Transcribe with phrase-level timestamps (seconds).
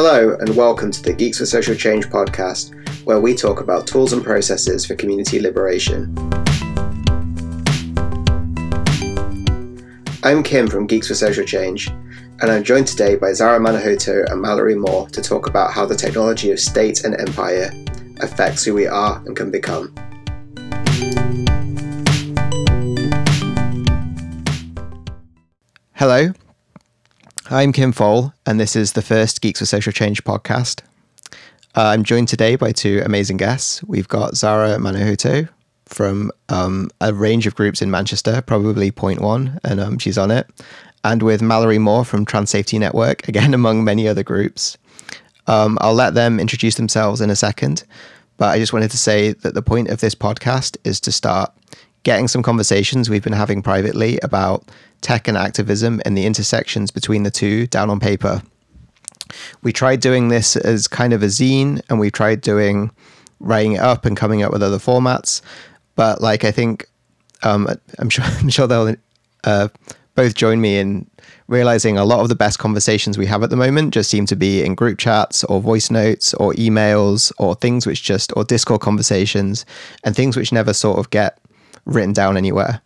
[0.00, 2.72] Hello, and welcome to the Geeks for Social Change podcast,
[3.04, 6.16] where we talk about tools and processes for community liberation.
[10.22, 14.40] I'm Kim from Geeks for Social Change, and I'm joined today by Zara Manoehoetoe and
[14.40, 17.72] Mallory Moore to talk about how the technology of state and empire
[18.20, 19.92] affects who we are and can become.
[25.94, 26.32] Hello,
[27.50, 30.82] I'm Kim Foale, and this is the first Geeks for Social Change podcast.
[31.74, 33.82] Uh, I'm joined today by two amazing guests.
[33.84, 35.48] We've got Zara Manoehoetoe
[35.86, 40.30] from um, a range of groups in Manchester, probably Point One, and um, she's on
[40.30, 40.46] it,
[41.04, 44.76] and with Mallory Moore from Trans Safety Network, again among many other groups.
[45.46, 47.82] Um, I'll let them introduce themselves in a second,
[48.36, 51.50] but I just wanted to say that the point of this podcast is to start
[52.08, 54.64] getting some conversations we've been having privately about
[55.02, 58.40] tech and activism and the intersections between the two down on paper.
[59.60, 62.90] We tried doing this as kind of a zine and we tried doing
[63.40, 65.42] writing it up and coming up with other formats.
[65.96, 66.86] But like I think
[67.42, 68.96] um, I'm sure I'm sure they'll
[69.44, 69.68] uh,
[70.14, 71.10] both join me in
[71.46, 74.34] realizing a lot of the best conversations we have at the moment just seem to
[74.34, 78.80] be in group chats or voice notes or emails or things which just or Discord
[78.80, 79.66] conversations
[80.04, 81.38] and things which never sort of get
[81.84, 82.80] written down anywhere.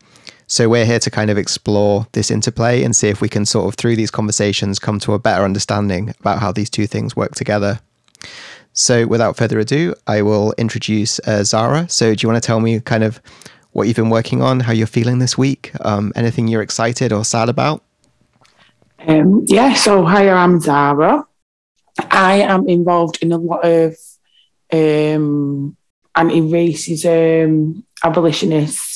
[0.47, 3.69] So we're here to kind of explore this interplay and see if we can sort
[3.69, 7.34] of through these conversations come to a better understanding about how these two things work
[7.34, 7.81] together.
[8.75, 11.89] So without further ado, I will introduce uh, Zara.
[11.89, 13.21] So do you want to tell me kind of
[13.71, 17.25] what you've been working on, how you're feeling this week, um, anything you're excited or
[17.25, 17.83] sad about?
[19.06, 21.25] Um, yeah, so hi, I'm Zara.
[22.11, 23.97] I am involved in a lot of
[24.71, 25.77] um,
[26.15, 28.91] anti-racism, abolitionist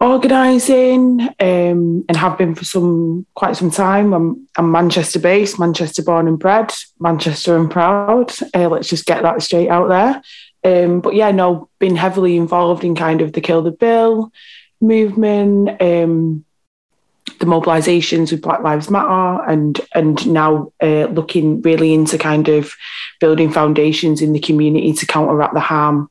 [0.00, 4.12] organising um, and have been for some quite some time.
[4.12, 8.32] I'm, I'm Manchester based, Manchester born and bred, Manchester and proud.
[8.54, 10.22] Uh, let's just get that straight out there.
[10.64, 14.32] Um, but yeah, no, been heavily involved in kind of the Kill the Bill
[14.80, 16.44] movement, um,
[17.40, 22.72] the mobilisations with Black Lives Matter, and and now uh, looking really into kind of
[23.20, 26.10] building foundations in the community to counteract the harm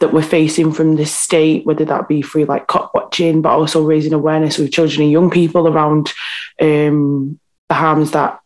[0.00, 3.82] that we're facing from the state, whether that be through like cop watching, but also
[3.82, 6.12] raising awareness with children and young people around
[6.60, 7.38] um,
[7.68, 8.40] the harms that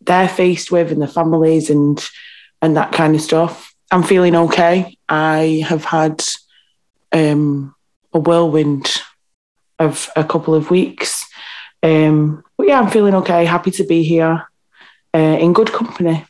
[0.00, 2.08] they're faced with and the families and
[2.62, 3.74] and that kind of stuff.
[3.90, 4.96] I'm feeling okay.
[5.08, 6.22] I have had
[7.12, 7.74] um,
[8.12, 8.90] a whirlwind
[9.78, 11.26] of a couple of weeks.
[11.82, 13.44] Um, but yeah, I'm feeling okay.
[13.44, 14.48] Happy to be here
[15.14, 16.24] uh, in good company.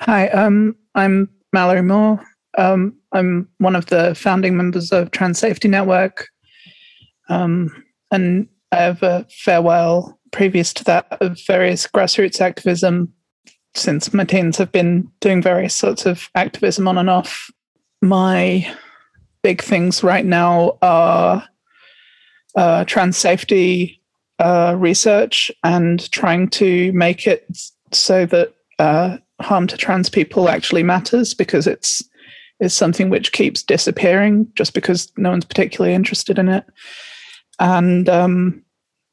[0.00, 2.24] Hi, um, I'm Mallory Moore.
[2.58, 6.28] Um, I'm one of the founding members of Trans Safety Network.
[7.28, 13.12] Um, and I have a farewell previous to that of various grassroots activism
[13.74, 17.50] since my teens have been doing various sorts of activism on and off.
[18.02, 18.70] My
[19.42, 21.46] big things right now are
[22.54, 24.00] uh, trans safety
[24.38, 27.46] uh, research and trying to make it
[27.92, 32.02] so that uh, harm to trans people actually matters because it's
[32.62, 36.64] is something which keeps disappearing just because no one's particularly interested in it.
[37.58, 38.64] And um,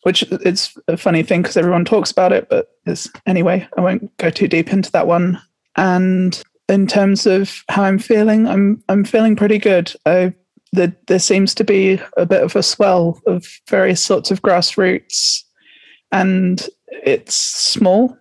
[0.04, 4.16] which it's a funny thing because everyone talks about it, but is anyway, I won't
[4.18, 5.42] go too deep into that one.
[5.76, 9.92] And in terms of how I'm feeling, I'm I'm feeling pretty good.
[10.06, 10.34] I,
[10.72, 15.42] the, there seems to be a bit of a swell of various sorts of grassroots,
[16.12, 18.16] and it's small,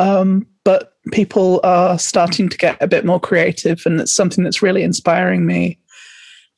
[0.00, 4.62] um, but people are starting to get a bit more creative, and it's something that's
[4.62, 5.78] really inspiring me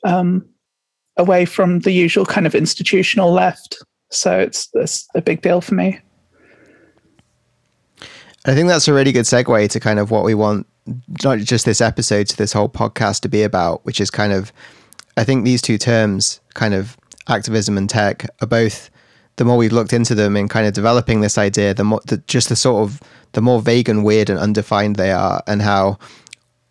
[0.04, 0.44] um,
[1.16, 3.76] away from the usual kind of institutional left.
[4.10, 5.98] So it's, it's a big deal for me.
[8.44, 10.68] I think that's a really good segue to kind of what we want,
[11.24, 14.52] not just this episode, to this whole podcast to be about, which is kind of,
[15.16, 16.96] I think these two terms, kind of
[17.28, 18.90] activism and tech, are both
[19.36, 22.18] the more we've looked into them and kind of developing this idea, the more the,
[22.26, 23.00] just the sort of
[23.32, 25.98] the more vague and weird and undefined they are, and how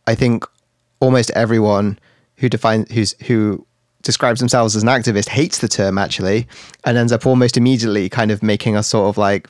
[0.08, 0.46] I think
[1.00, 2.00] almost everyone
[2.38, 3.66] who defines who's who
[4.02, 6.48] describes themselves as an activist hates the term actually,
[6.84, 9.48] and ends up almost immediately kind of making us sort of like,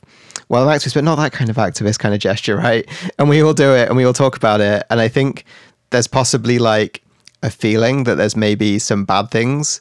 [0.48, 2.86] well, I'm activist, but not that kind of activist kind of gesture, right?
[3.18, 5.44] And we all do it, and we all talk about it, and I think
[5.90, 7.02] there's possibly like
[7.42, 9.80] a feeling that there's maybe some bad things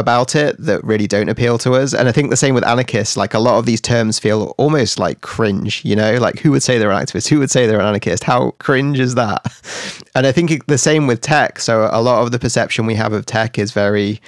[0.00, 1.94] about it that really don't appeal to us.
[1.94, 3.16] And I think the same with anarchists.
[3.16, 6.18] Like a lot of these terms feel almost like cringe, you know?
[6.18, 7.28] Like who would say they're an activist?
[7.28, 8.24] Who would say they're an anarchist?
[8.24, 9.46] How cringe is that?
[10.12, 11.60] And I think the same with tech.
[11.60, 14.20] So a lot of the perception we have of tech is very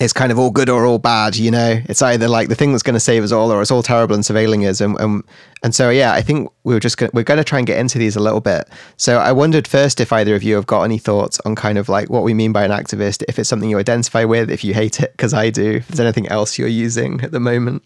[0.00, 1.78] it's kind of all good or all bad, you know.
[1.84, 4.14] It's either like the thing that's going to save us all, or it's all terrible
[4.14, 4.80] and surveilling us.
[4.80, 5.22] And and,
[5.62, 7.78] and so yeah, I think we are just gonna, we're going to try and get
[7.78, 8.66] into these a little bit.
[8.96, 11.90] So I wondered first if either of you have got any thoughts on kind of
[11.90, 14.72] like what we mean by an activist, if it's something you identify with, if you
[14.72, 17.84] hate it because I do, if there's anything else you're using at the moment.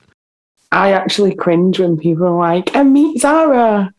[0.71, 3.93] I actually cringe when people are like, "And meet Zara,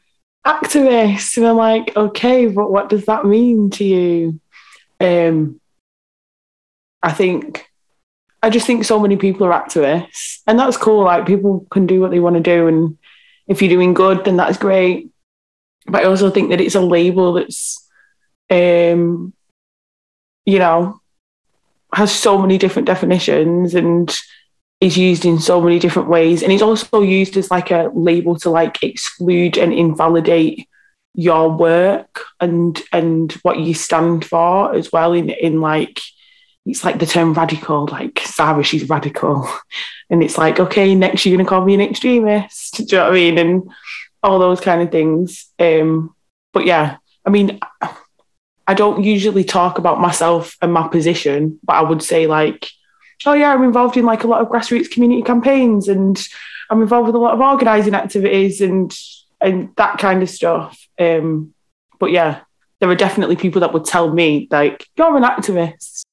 [0.46, 4.40] activist," and I'm like, "Okay, but what does that mean to you?"
[5.02, 5.60] Um,
[7.04, 7.70] I think
[8.46, 11.04] I just think so many people are activists, and that's cool.
[11.04, 12.96] Like people can do what they want to do, and
[13.48, 15.10] if you're doing good, then that's great.
[15.88, 17.84] But I also think that it's a label that's,
[18.52, 19.34] um,
[20.46, 21.02] you know,
[21.92, 24.16] has so many different definitions and
[24.80, 28.38] is used in so many different ways, and it's also used as like a label
[28.42, 30.70] to like exclude and invalidate
[31.16, 36.00] your work and and what you stand for as well in in like
[36.66, 39.48] it's like the term radical, like Zara, she's radical.
[40.08, 42.78] And it's like, okay, next you're to call me an extremist.
[42.78, 43.38] Do you know what I mean?
[43.40, 43.64] And
[44.22, 45.48] all those kind of things.
[45.58, 46.14] Um,
[46.54, 47.60] but yeah, I mean,
[48.68, 52.70] I don't usually talk about myself and my position, but I would say like,
[53.26, 56.24] oh yeah, I'm involved in like a lot of grassroots community campaigns and
[56.70, 58.96] I'm involved with a lot of organising activities and
[59.42, 60.88] and that kind of stuff.
[61.00, 61.56] Um,
[62.00, 62.42] but yeah,
[62.80, 66.06] there are definitely people that would tell me like, you're an activist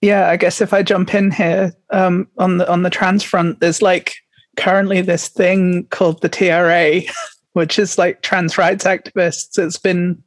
[0.00, 3.60] yeah, I guess if I jump in here um, on the on the trans front,
[3.60, 4.14] there's like
[4.56, 7.00] currently this thing called the TRA,
[7.52, 9.58] which is like trans rights activists.
[9.58, 10.22] It's been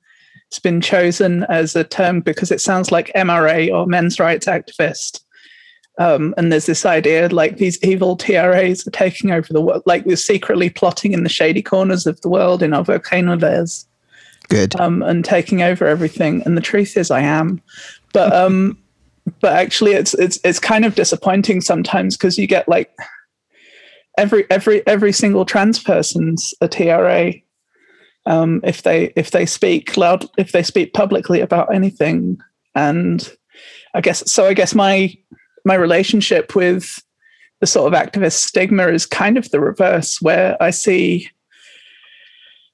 [0.47, 5.21] it's been chosen as a term because it sounds like MRA or men's rights activist.
[5.97, 10.05] Um, and there's this idea like these evil TRAs are taking over the world, like
[10.05, 13.85] we're secretly plotting in the shady corners of the world in our volcano layers.
[14.49, 14.75] Good.
[14.75, 16.41] Um, and taking over everything.
[16.43, 17.61] And the truth is, I am.
[18.11, 18.77] But um,
[19.39, 22.91] but actually it's it's it's kind of disappointing sometimes because you get like
[24.17, 27.33] every every every single trans person's a TRA
[28.25, 32.37] um, if they if they speak loud if they speak publicly about anything.
[32.75, 33.27] And
[33.93, 35.15] I guess so I guess my
[35.65, 37.01] my relationship with
[37.59, 41.29] the sort of activist stigma is kind of the reverse where I see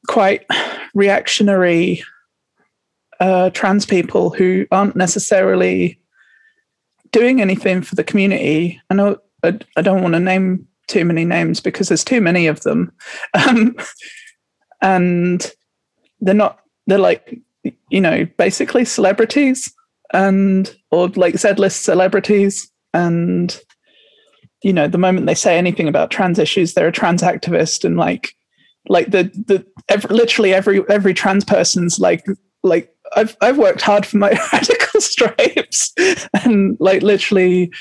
[0.08, 0.46] quite
[0.94, 2.04] reactionary
[3.20, 6.00] uh, trans people who aren't necessarily
[7.12, 8.81] doing anything for the community.
[8.89, 12.48] I know I, I don't want to name too many names because there's too many
[12.48, 12.92] of them,
[13.33, 13.75] um,
[14.81, 15.51] and
[16.19, 16.59] they're not.
[16.88, 17.42] They're like
[17.89, 19.74] you know basically celebrities
[20.13, 23.59] and or like Z list celebrities and
[24.63, 27.98] you know the moment they say anything about trans issues they're a trans activist and
[27.98, 28.33] like
[28.88, 32.25] like the the every, literally every every trans person's like
[32.63, 34.30] like I've I've worked hard for my
[35.02, 35.94] stripes,
[36.44, 37.72] and like literally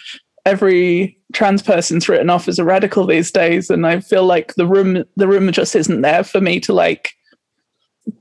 [0.45, 4.67] every trans person's written off as a radical these days, and I feel like the
[4.67, 7.13] room the room just isn't there for me to like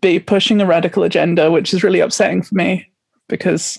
[0.01, 2.91] be pushing a radical agenda, which is really upsetting for me
[3.29, 3.77] because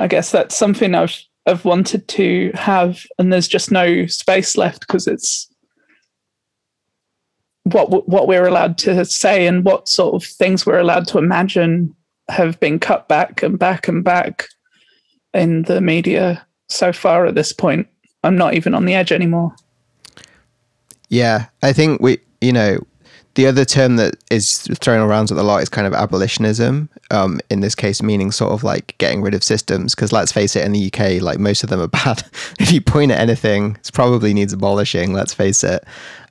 [0.00, 4.80] I guess that's something I've I've wanted to have, and there's just no space left
[4.80, 5.48] because it's
[7.64, 11.94] what what we're allowed to say and what sort of things we're allowed to imagine
[12.28, 14.48] have been cut back and back and back
[15.32, 17.86] in the media so far at this point.
[18.22, 19.54] I'm not even on the edge anymore.
[21.08, 22.78] Yeah, I think we, you know,
[23.34, 26.88] the other term that is thrown around a lot is kind of abolitionism.
[27.10, 29.94] Um, in this case, meaning sort of like getting rid of systems.
[29.94, 32.22] Because let's face it, in the UK, like most of them are bad.
[32.58, 35.12] if you point at anything, it probably needs abolishing.
[35.12, 35.84] Let's face it.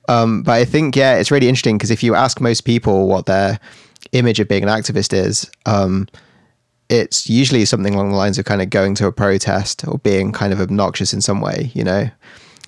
[0.10, 3.26] Um, but I think, yeah, it's really interesting because if you ask most people what
[3.26, 3.60] their
[4.14, 6.08] image of being an activist is, um,
[6.90, 10.32] it's usually something along the lines of kind of going to a protest or being
[10.32, 12.10] kind of obnoxious in some way, you know,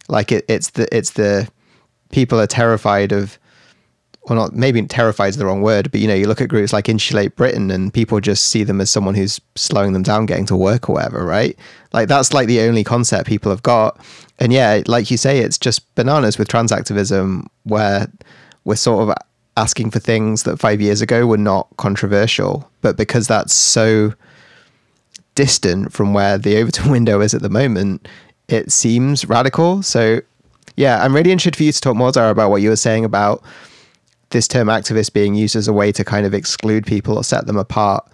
[0.09, 1.47] like it, it's the, it's the
[2.11, 3.37] people are terrified of,
[4.23, 6.73] well, not maybe terrified is the wrong word, but you know, you look at groups
[6.73, 10.47] like Insulate Britain and people just see them as someone who's slowing them down getting
[10.47, 11.55] to work or whatever, right?
[11.93, 13.99] Like that's like the only concept people have got
[14.39, 18.07] and yeah, like you say, it's just bananas with trans activism where
[18.65, 19.15] we're sort of
[19.57, 24.13] asking for things that five years ago were not controversial, but because that's so
[25.35, 28.07] distant from where the Overton window is at the moment,
[28.47, 29.81] it seems radical.
[29.81, 30.21] So,
[30.75, 33.05] yeah, I'm really interested for you to talk more, Zara, about what you were saying
[33.05, 33.43] about
[34.29, 37.47] this term activist being used as a way to kind of exclude people or set
[37.47, 38.07] them apart.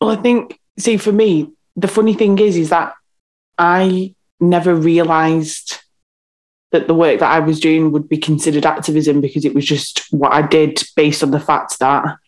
[0.00, 2.94] Well, I think, see, for me, the funny thing is, is that
[3.58, 5.80] I never realised
[6.72, 10.06] that the work that I was doing would be considered activism because it was just
[10.10, 12.18] what I did based on the fact that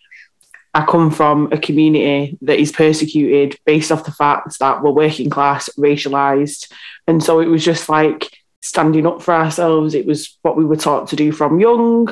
[0.75, 5.30] I come from a community that is persecuted based off the fact that we're working
[5.30, 6.71] class, racialized.
[7.07, 8.30] And so it was just like
[8.61, 9.95] standing up for ourselves.
[9.95, 12.09] It was what we were taught to do from young.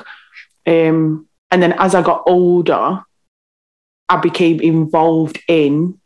[0.66, 3.04] Um, and then as I got older,
[4.09, 6.00] I became involved in,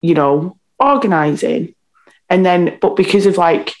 [0.00, 1.74] you know, organizing.
[2.30, 3.74] And then, but because of like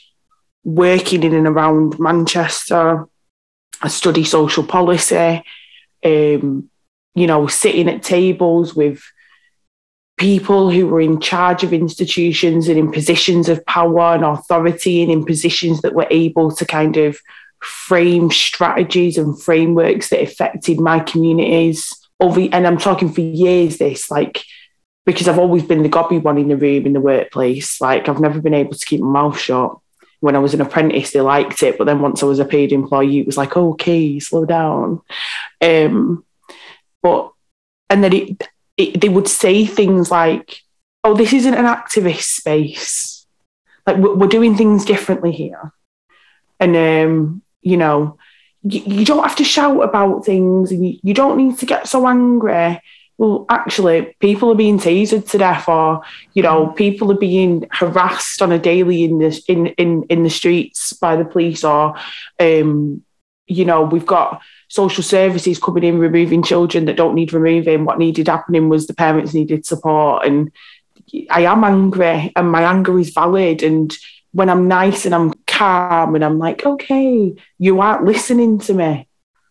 [0.68, 3.06] working in and around Manchester,
[3.80, 5.42] I study social policy,
[6.04, 6.68] um,
[7.14, 9.02] you know, sitting at tables with
[10.18, 15.10] people who were in charge of institutions and in positions of power and authority and
[15.10, 17.18] in positions that were able to kind of
[17.60, 21.94] frame strategies and frameworks that affected my communities.
[22.20, 24.44] Over, and I'm talking for years, this, like,
[25.06, 27.80] because I've always been the gobby one in the room in the workplace.
[27.80, 29.78] Like, I've never been able to keep my mouth shut.
[30.20, 31.78] When I was an apprentice, they liked it.
[31.78, 35.00] But then once I was a paid employee, it was like, okay, slow down.
[35.60, 36.24] Um,
[37.02, 37.32] but,
[37.88, 40.62] and then it, it, they would say things like,
[41.04, 43.26] oh, this isn't an activist space.
[43.86, 45.72] Like, we're, we're doing things differently here.
[46.60, 48.18] And, um, you know,
[48.62, 51.86] you, you, don't have to shout about things and you, you don't need to get
[51.86, 52.80] so angry.
[53.18, 56.02] Well, actually, people are being tasered to death, or
[56.34, 60.30] you know, people are being harassed on a daily in the in in in the
[60.30, 61.96] streets by the police, or
[62.38, 63.02] um,
[63.48, 67.84] you know, we've got social services coming in removing children that don't need removing.
[67.84, 70.52] What needed happening was the parents needed support, and
[71.28, 73.64] I am angry, and my anger is valid.
[73.64, 73.92] And
[74.30, 79.07] when I'm nice and I'm calm, and I'm like, okay, you aren't listening to me.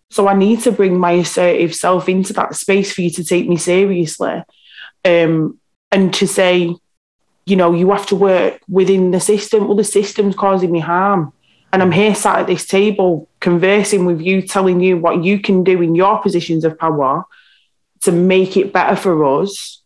[0.10, 3.48] So I need to bring my assertive self into that space for you to take
[3.48, 4.44] me seriously.
[5.04, 5.60] Um,
[5.92, 6.76] and to say,
[7.46, 9.68] you know, you have to work within the system.
[9.68, 11.34] Well, the system's causing me harm.
[11.72, 15.64] And I'm here sat at this table conversing with you, telling you what you can
[15.64, 17.26] do in your positions of power
[18.02, 19.82] to make it better for us.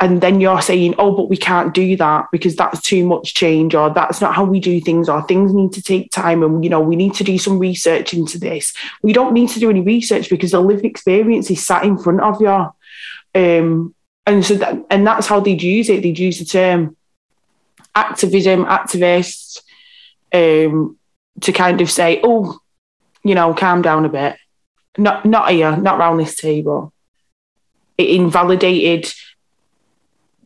[0.00, 3.74] And then you're saying, oh, but we can't do that because that's too much change,
[3.74, 6.42] or that's not how we do things, or things need to take time.
[6.42, 8.74] And, you know, we need to do some research into this.
[9.02, 12.20] We don't need to do any research because the lived experience is sat in front
[12.20, 12.72] of you.
[13.40, 13.94] Um,
[14.26, 16.02] and so that, and that's how they'd use it.
[16.02, 16.96] They'd use the term
[17.94, 19.62] activism, activists,
[20.32, 20.98] um,
[21.40, 22.58] to kind of say, oh,
[23.22, 24.36] you know, calm down a bit.
[24.98, 26.92] Not not here, not around this table.
[27.96, 29.12] It invalidated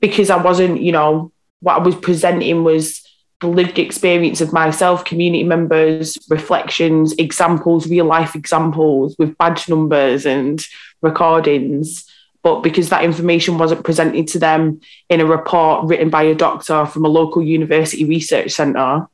[0.00, 3.02] because I wasn't, you know, what I was presenting was
[3.40, 10.26] the lived experience of myself, community members, reflections, examples, real life examples with badge numbers
[10.26, 10.64] and
[11.02, 12.04] recordings.
[12.42, 16.86] But because that information wasn't presented to them in a report written by a doctor
[16.86, 19.06] from a local university research centre,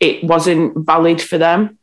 [0.00, 1.78] it wasn't valid for them,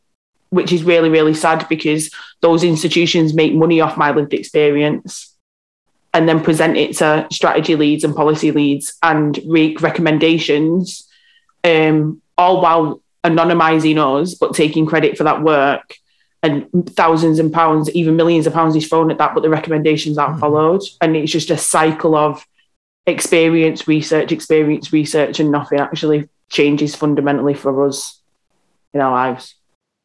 [0.50, 5.33] which is really, really sad because those institutions make money off my lived experience
[6.14, 11.06] and then present it to strategy leads and policy leads and make recommendations,
[11.64, 15.96] um, all while anonymizing us, but taking credit for that work.
[16.42, 20.16] And thousands and pounds, even millions of pounds is thrown at that, but the recommendations
[20.16, 20.40] aren't mm-hmm.
[20.40, 20.82] followed.
[21.00, 22.46] And it's just a cycle of
[23.06, 28.20] experience, research, experience, research, and nothing actually changes fundamentally for us
[28.92, 29.56] in our lives.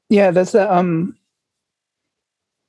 [0.09, 1.17] Yeah, there's that um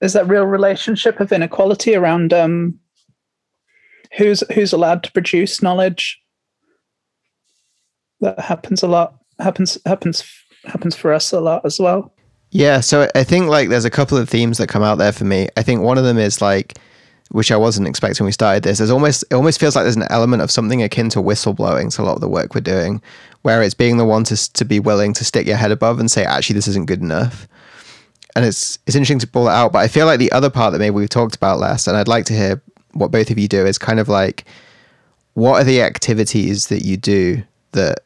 [0.00, 2.80] there's that real relationship of inequality around um
[4.16, 6.20] who's who's allowed to produce knowledge.
[8.20, 9.14] That happens a lot.
[9.38, 10.24] Happens happens
[10.64, 12.12] happens for us a lot as well.
[12.50, 15.24] Yeah, so I think like there's a couple of themes that come out there for
[15.24, 15.48] me.
[15.56, 16.78] I think one of them is like
[17.30, 18.78] which I wasn't expecting when we started this.
[18.78, 22.02] There's almost it almost feels like there's an element of something akin to whistleblowing to
[22.02, 23.00] a lot of the work we're doing,
[23.42, 26.10] where it's being the one to to be willing to stick your head above and
[26.10, 27.46] say, actually, this isn't good enough.
[28.34, 29.72] And it's it's interesting to pull it out.
[29.72, 32.08] But I feel like the other part that maybe we've talked about less, and I'd
[32.08, 34.44] like to hear what both of you do, is kind of like,
[35.34, 37.42] what are the activities that you do
[37.72, 38.00] that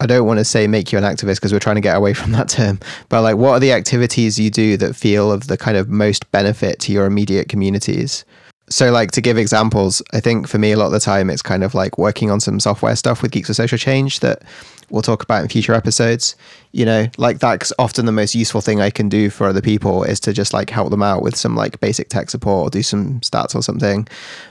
[0.00, 2.14] I don't want to say make you an activist because we're trying to get away
[2.20, 5.56] from that term, but like what are the activities you do that feel of the
[5.56, 8.24] kind of most benefit to your immediate communities?
[8.70, 11.42] So, like to give examples, I think for me, a lot of the time it's
[11.42, 14.42] kind of like working on some software stuff with Geeks for Social Change that
[14.90, 16.36] we'll talk about in future episodes.
[16.72, 20.04] You know, like that's often the most useful thing I can do for other people
[20.04, 22.82] is to just like help them out with some like basic tech support or do
[22.82, 24.06] some stats or something.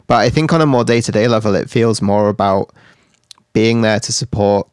[0.07, 2.71] But I think on a more day to day level, it feels more about
[3.53, 4.67] being there to support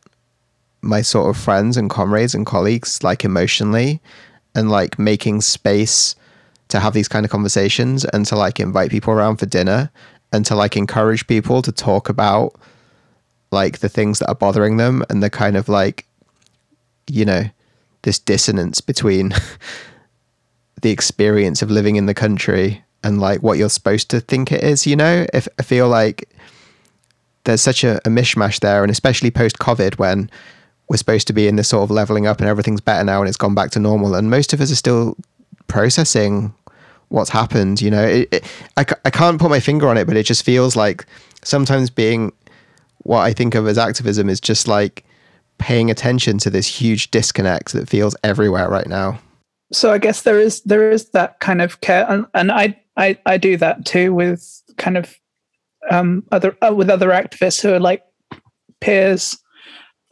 [0.83, 4.01] my sort of friends and comrades and colleagues like emotionally
[4.55, 6.15] and like making space
[6.69, 9.91] to have these kind of conversations and to like invite people around for dinner
[10.33, 12.55] and to like encourage people to talk about
[13.51, 16.07] like the things that are bothering them and the kind of like
[17.09, 17.45] you know
[18.03, 19.33] this dissonance between
[20.83, 24.63] the experience of living in the country and like what you're supposed to think it
[24.63, 24.87] is.
[24.87, 26.29] You know, if I feel like
[27.45, 30.31] there's such a, a mishmash there, and especially post COVID when
[30.89, 33.29] we're supposed to be in this sort of leveling up and everything's better now and
[33.29, 35.17] it's gone back to normal, and most of us are still
[35.69, 36.55] processing
[37.09, 37.81] what's happened.
[37.81, 38.45] You know, it, it,
[38.77, 41.07] I, I can't put my finger on it, but it just feels like
[41.43, 42.33] sometimes being
[43.07, 45.05] what I think of as activism is just like
[45.59, 49.19] paying attention to this huge disconnect that feels everywhere right now.
[49.73, 53.19] So I guess there is there is that kind of care, and, and I, I
[53.27, 55.15] I do that too with kind of
[55.91, 58.03] um, other uh, with other activists who are like
[58.81, 59.37] peers,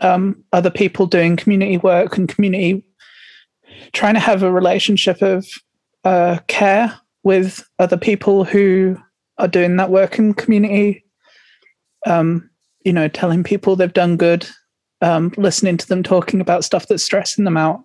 [0.01, 2.85] um, other people doing community work and community
[3.93, 5.47] trying to have a relationship of
[6.05, 8.97] uh, care with other people who
[9.39, 11.05] are doing that work in community.
[12.07, 12.51] Um,
[12.85, 14.47] you know, telling people they've done good,
[15.01, 17.83] um, listening to them talking about stuff that's stressing them out,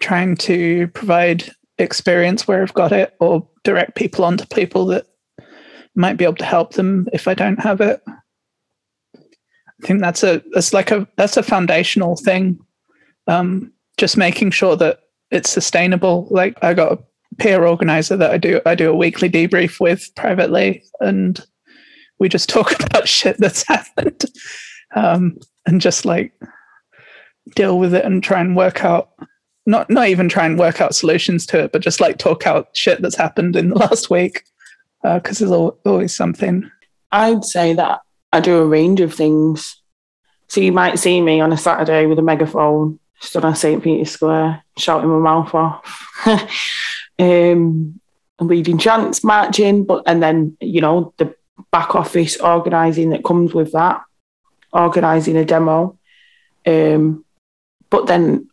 [0.00, 5.06] trying to provide experience where I've got it, or direct people onto people that
[5.94, 8.02] might be able to help them if I don't have it.
[9.16, 12.58] I think that's a that's like a that's a foundational thing.
[13.26, 15.00] Um, just making sure that
[15.30, 16.28] it's sustainable.
[16.30, 16.98] Like I got a
[17.38, 21.44] peer organizer that I do I do a weekly debrief with privately, and
[22.22, 24.24] we just talk about shit that's happened,
[24.94, 25.36] um,
[25.66, 26.32] and just like
[27.56, 29.10] deal with it and try and work out
[29.66, 32.68] not not even try and work out solutions to it, but just like talk out
[32.72, 34.44] shit that's happened in the last week
[35.02, 36.70] because uh, there's always something.
[37.10, 38.00] I'd say that
[38.32, 39.80] I do a range of things.
[40.48, 43.82] So you might see me on a Saturday with a megaphone stood on St.
[43.82, 46.08] Peter's Square, shouting my mouth off,
[47.18, 48.00] um,
[48.40, 51.34] leading chants, marching, but and then you know the
[51.70, 54.02] back office organising that comes with that,
[54.72, 55.98] organising a demo,
[56.66, 57.24] um,
[57.90, 58.48] but then,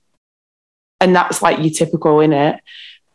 [1.00, 2.60] and that's like your typical in it.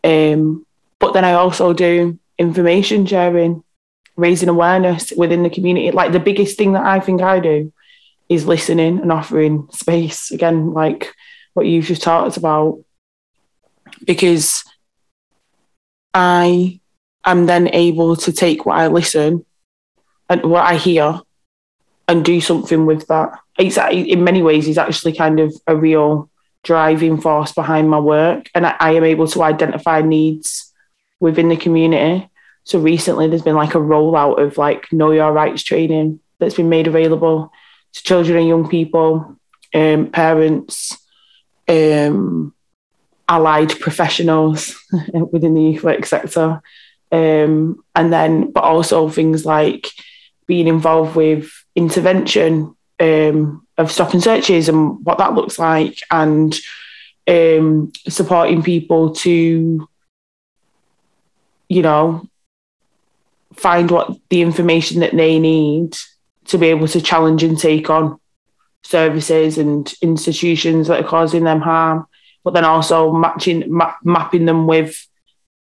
[0.02, 0.66] Um,
[0.98, 3.62] but then I also do information sharing,
[4.16, 5.90] raising awareness within the community.
[5.90, 7.72] Like the biggest thing that I think I do
[8.28, 10.30] is listening and offering space.
[10.30, 11.12] Again, like
[11.52, 12.82] what you've just talked about
[14.04, 14.64] because
[16.12, 16.80] I
[17.24, 19.44] am then able to take what I listen
[20.28, 21.20] and what I hear
[22.08, 23.38] and do something with that.
[23.58, 26.28] It's in many ways is actually kind of a real
[26.62, 30.72] driving force behind my work, and I, I am able to identify needs
[31.20, 32.28] within the community.
[32.64, 36.68] So recently, there's been like a rollout of like know your rights training that's been
[36.68, 37.52] made available
[37.92, 39.36] to children and young people,
[39.74, 40.96] um, parents,
[41.68, 42.54] um,
[43.28, 44.76] allied professionals
[45.32, 46.60] within the youth work sector.
[47.12, 49.88] Um, and then, but also things like
[50.46, 56.54] being involved with intervention um, of stop and searches and what that looks like, and
[57.26, 59.88] um, supporting people to,
[61.68, 62.28] you know,
[63.54, 65.96] find what the information that they need
[66.46, 68.18] to be able to challenge and take on
[68.82, 72.06] services and institutions that are causing them harm,
[72.42, 75.08] but then also matching ma- mapping them with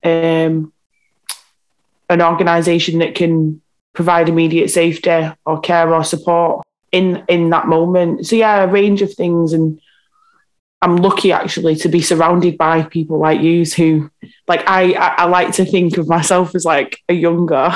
[0.03, 0.73] um,
[2.09, 3.61] an organisation that can
[3.95, 8.27] provide immediate safety or care or support in in that moment.
[8.27, 9.81] So yeah, a range of things, and
[10.81, 14.12] I'm lucky actually to be surrounded by people like you who,
[14.47, 17.69] like I, I, I like to think of myself as like a younger.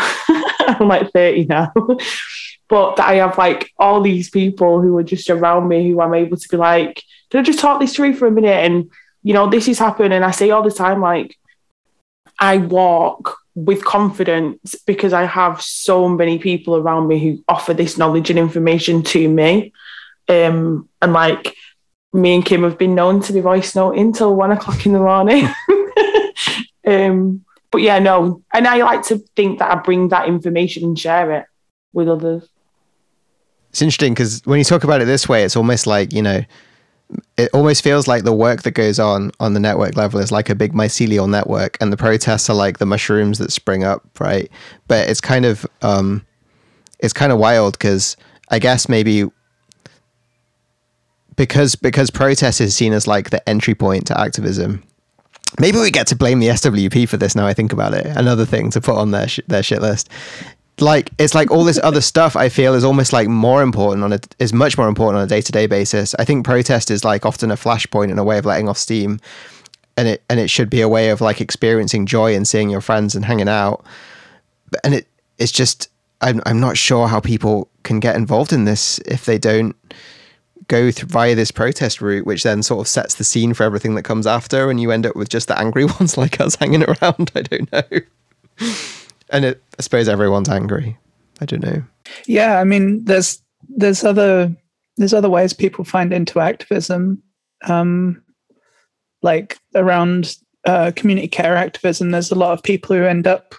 [0.60, 1.74] I'm like 30 now
[2.70, 6.14] but that I have like all these people who are just around me who I'm
[6.14, 8.64] able to be like, can I just talk this through for a minute?
[8.64, 8.92] And,
[9.24, 10.14] you know, this is happening.
[10.14, 11.36] And I say all the time, like,
[12.40, 17.98] I walk with confidence because I have so many people around me who offer this
[17.98, 19.74] knowledge and information to me.
[20.28, 21.56] Um, and like,
[22.14, 25.00] me and Kim have been known to be voice noting till one o'clock in the
[25.00, 25.48] morning.
[26.88, 28.42] um, but yeah, no.
[28.54, 31.46] And I like to think that I bring that information and share it
[31.94, 32.48] with others
[33.70, 36.44] it's interesting because when you talk about it this way, it's almost like you know,
[37.38, 40.50] it almost feels like the work that goes on on the network level is like
[40.50, 44.50] a big mycelial network, and the protests are like the mushrooms that spring up, right?
[44.88, 46.26] But it's kind of um,
[47.00, 48.16] it's kind of wild because
[48.50, 49.26] I guess maybe
[51.36, 54.84] because because protest is seen as like the entry point to activism.
[55.60, 57.48] Maybe we get to blame the SWP for this now.
[57.48, 58.06] I think about it.
[58.06, 60.10] Another thing to put on their sh- their shit list
[60.82, 64.14] like it's like all this other stuff I feel is almost like more important on
[64.14, 66.16] it is much more important on a day to day basis.
[66.20, 69.20] I think protest is like often a flashpoint and a way of letting off steam,
[69.98, 72.82] and it and it should be a way of like experiencing joy and seeing your
[72.82, 73.86] friends and hanging out.
[74.84, 75.90] And it it's just
[76.22, 79.76] I'm I'm not sure how people can get involved in this if they don't
[80.68, 83.96] go through via this protest route, which then sort of sets the scene for everything
[83.96, 86.84] that comes after, and you end up with just the angry ones like us hanging
[86.84, 87.32] around.
[87.36, 88.68] I don't know.
[89.32, 90.98] And it, I suppose everyone's angry.
[91.42, 91.84] I don't know.
[92.26, 94.56] Yeah, I mean, there's there's other
[94.98, 97.24] there's other ways people find into activism,
[97.66, 98.22] um,
[99.22, 102.12] like around uh, community care activism.
[102.12, 103.56] There's a lot of people who end up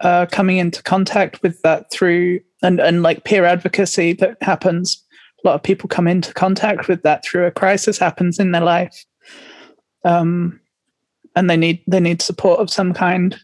[0.00, 5.02] uh, coming into contact with that through and and like peer advocacy that happens.
[5.44, 8.62] A lot of people come into contact with that through a crisis happens in their
[8.62, 9.04] life,
[10.04, 10.60] um,
[11.36, 13.38] and they need they need support of some kind.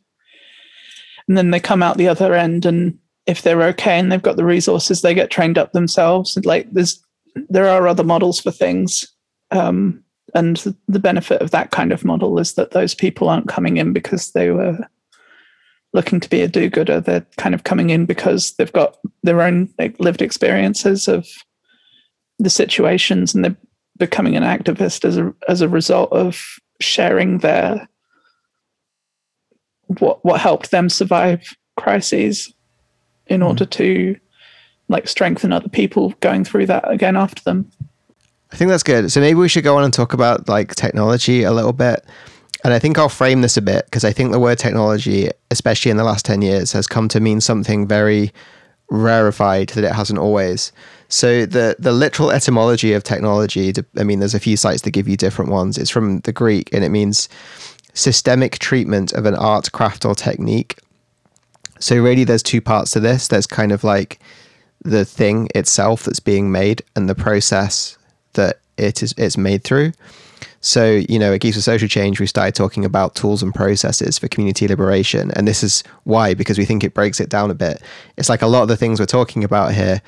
[1.30, 4.34] And then they come out the other end and if they're okay and they've got
[4.34, 6.36] the resources, they get trained up themselves.
[6.44, 7.00] Like there's
[7.48, 9.06] there are other models for things.
[9.52, 10.02] Um,
[10.34, 10.56] and
[10.88, 14.32] the benefit of that kind of model is that those people aren't coming in because
[14.32, 14.76] they were
[15.92, 17.00] looking to be a do-gooder.
[17.00, 21.28] They're kind of coming in because they've got their own lived experiences of
[22.40, 23.56] the situations, and they're
[23.98, 26.42] becoming an activist as a as a result of
[26.80, 27.88] sharing their
[29.98, 32.52] what what helped them survive crises
[33.26, 33.70] in order mm.
[33.70, 34.16] to
[34.88, 37.70] like strengthen other people going through that again after them.
[38.52, 39.10] I think that's good.
[39.12, 42.04] So maybe we should go on and talk about like technology a little bit.
[42.64, 45.90] And I think I'll frame this a bit because I think the word technology, especially
[45.90, 48.32] in the last 10 years, has come to mean something very
[48.90, 50.72] rarefied that it hasn't always.
[51.08, 55.08] So the the literal etymology of technology, I mean, there's a few sites that give
[55.08, 55.78] you different ones.
[55.78, 57.28] It's from the Greek and it means
[57.94, 60.78] systemic treatment of an art, craft, or technique
[61.80, 63.26] so really, there's two parts to this.
[63.26, 64.20] There's kind of like
[64.84, 67.98] the thing itself that's being made and the process
[68.34, 69.92] that it is it's made through.
[70.62, 74.18] So, you know, at Geeks for Social Change, we started talking about tools and processes
[74.18, 75.30] for community liberation.
[75.34, 77.80] And this is why, because we think it breaks it down a bit.
[78.18, 80.02] It's like a lot of the things we're talking about here,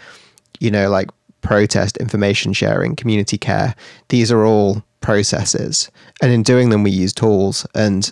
[0.60, 1.08] you know, like
[1.40, 3.74] protest, information sharing, community care,
[4.08, 5.90] these are all processes.
[6.22, 7.66] And in doing them, we use tools.
[7.74, 8.10] And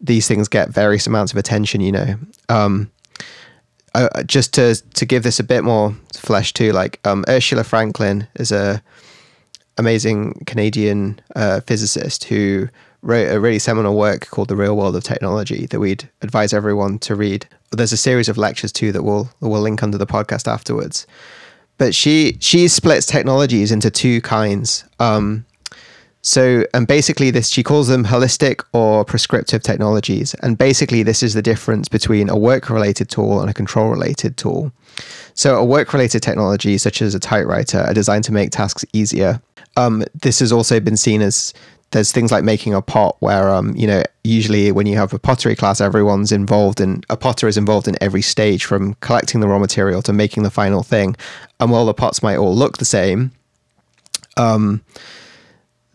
[0.00, 2.14] these things get various amounts of attention, you know.
[2.48, 2.90] Um,
[3.94, 8.26] uh, just to to give this a bit more flesh too, like um, Ursula Franklin
[8.34, 8.82] is a
[9.78, 12.68] amazing Canadian uh, physicist who
[13.02, 16.98] wrote a really seminal work called The Real World of Technology that we'd advise everyone
[17.00, 17.46] to read.
[17.70, 21.06] There's a series of lectures too that we'll we'll link under the podcast afterwards.
[21.78, 24.84] But she she splits technologies into two kinds.
[24.98, 25.44] Um,
[26.26, 30.32] so, and basically, this she calls them holistic or prescriptive technologies.
[30.42, 34.38] And basically, this is the difference between a work related tool and a control related
[34.38, 34.72] tool.
[35.34, 39.42] So, a work related technology, such as a typewriter, are designed to make tasks easier.
[39.76, 41.52] Um, this has also been seen as
[41.90, 45.18] there's things like making a pot where um, you know usually when you have a
[45.18, 49.46] pottery class everyone's involved in a potter is involved in every stage from collecting the
[49.46, 51.14] raw material to making the final thing
[51.60, 53.30] and while the pots might all look the same
[54.36, 54.82] um,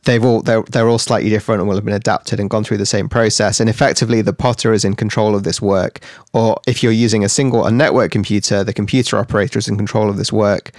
[0.09, 2.77] they've all they're, they're all slightly different and will have been adapted and gone through
[2.77, 3.59] the same process.
[3.59, 5.99] And effectively the potter is in control of this work.
[6.33, 10.09] Or if you're using a single a network computer the computer operator is in control
[10.09, 10.71] of this work.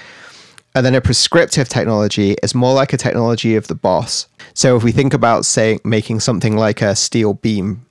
[0.75, 4.27] And then a prescriptive technology is more like a technology of the boss.
[4.55, 7.87] So if we think about say making something like a steel beam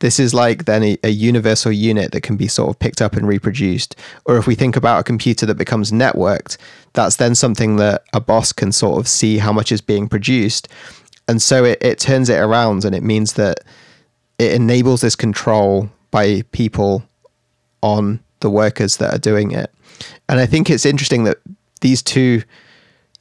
[0.00, 3.14] this is like then a, a, universal unit that can be sort of picked up
[3.14, 3.96] and reproduced.
[4.26, 6.56] Or if we think about a computer that becomes networked,
[6.92, 10.68] that's then something that a boss can sort of see how much is being produced.
[11.26, 13.60] And so it, it turns it around and it means that
[14.38, 17.02] it enables this control by people
[17.82, 19.72] on the workers that are doing it.
[20.28, 21.38] And I think it's interesting that
[21.80, 22.42] these two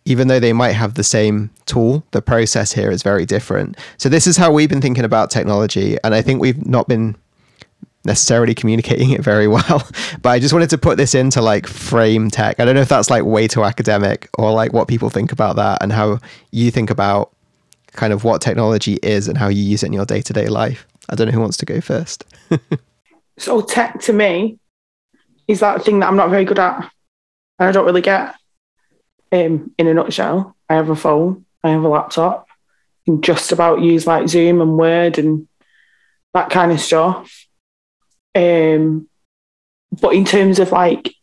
[0.07, 3.77] even though they might have the same tool, the process here is very different.
[3.97, 7.15] So this is how we've been thinking about technology, and I think we've not been
[8.05, 9.85] necessarily communicating it very well.
[10.21, 12.59] but I just wanted to put this into like frame tech.
[12.59, 15.57] I don't know if that's like way too academic or like what people think about
[15.57, 16.19] that and how
[16.51, 17.33] you think about
[17.91, 20.47] kind of what technology is and how you use it in your day to day
[20.47, 20.87] life.
[21.09, 22.23] I don't know who wants to go first.
[23.37, 24.57] so tech to me
[25.49, 26.89] is that thing that I'm not very good at
[27.59, 28.35] and I don't really get
[29.31, 32.47] um, in a nutshell, I have a phone, I have a laptop,
[33.05, 35.47] and just about use like Zoom and Word and
[36.33, 37.47] that kind of stuff.
[38.35, 39.09] Um,
[40.01, 41.13] but in terms of like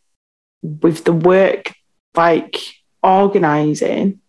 [0.61, 1.73] with the work,
[2.15, 2.57] like
[3.03, 4.19] organizing,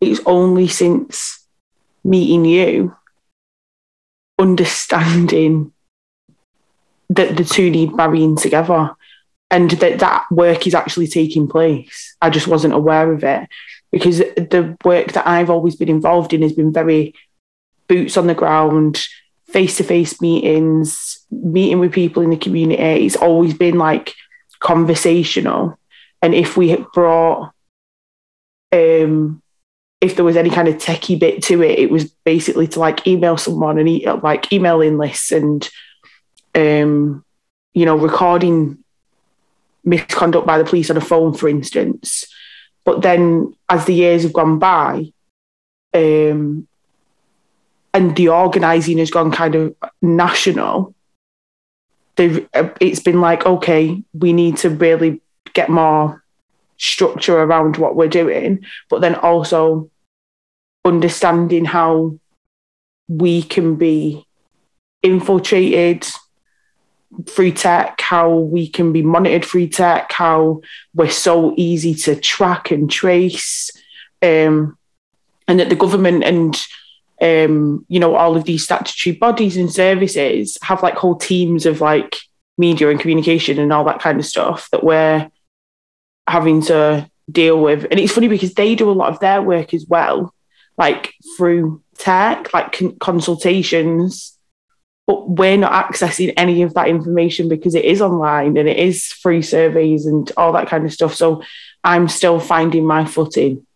[0.00, 1.46] it's only since
[2.04, 2.96] meeting you,
[4.38, 5.72] understanding
[7.10, 8.94] that the two need marrying together
[9.52, 12.16] and that that work is actually taking place.
[12.22, 13.48] I just wasn't aware of it
[13.92, 17.14] because the work that I've always been involved in has been very
[17.86, 19.06] boots on the ground,
[19.48, 23.04] face to face meetings, meeting with people in the community.
[23.04, 24.14] It's always been like
[24.58, 25.78] conversational.
[26.22, 27.52] And if we brought,
[28.72, 29.42] um,
[30.00, 33.06] if there was any kind of techie bit to it, it was basically to like
[33.06, 35.68] email someone and e- like emailing lists and
[36.54, 37.22] um,
[37.74, 38.81] you know, recording
[39.84, 42.24] misconduct by the police on a phone, for instance.
[42.84, 45.12] But then as the years have gone by,
[45.94, 46.66] um,
[47.94, 50.94] and the organising has gone kind of national,
[52.16, 52.48] they've
[52.80, 55.20] it's been like, okay, we need to really
[55.52, 56.22] get more
[56.78, 59.90] structure around what we're doing, but then also
[60.84, 62.18] understanding how
[63.08, 64.26] we can be
[65.02, 66.06] infiltrated
[67.28, 70.60] through tech, how we can be monitored through tech, how
[70.94, 73.70] we're so easy to track and trace,
[74.22, 74.76] um,
[75.48, 76.60] and that the government and
[77.20, 81.80] um, you know all of these statutory bodies and services have like whole teams of
[81.80, 82.16] like
[82.58, 85.30] media and communication and all that kind of stuff that we're
[86.26, 87.86] having to deal with.
[87.90, 90.34] And it's funny because they do a lot of their work as well,
[90.76, 94.31] like through tech, like con- consultations
[95.06, 99.06] but we're not accessing any of that information because it is online and it is
[99.06, 101.14] free surveys and all that kind of stuff.
[101.14, 101.42] So
[101.82, 103.66] I'm still finding my footing.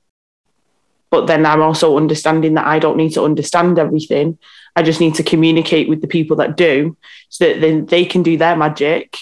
[1.11, 4.39] But then I'm also understanding that I don't need to understand everything.
[4.77, 6.97] I just need to communicate with the people that do
[7.29, 9.17] so that then they can do their magic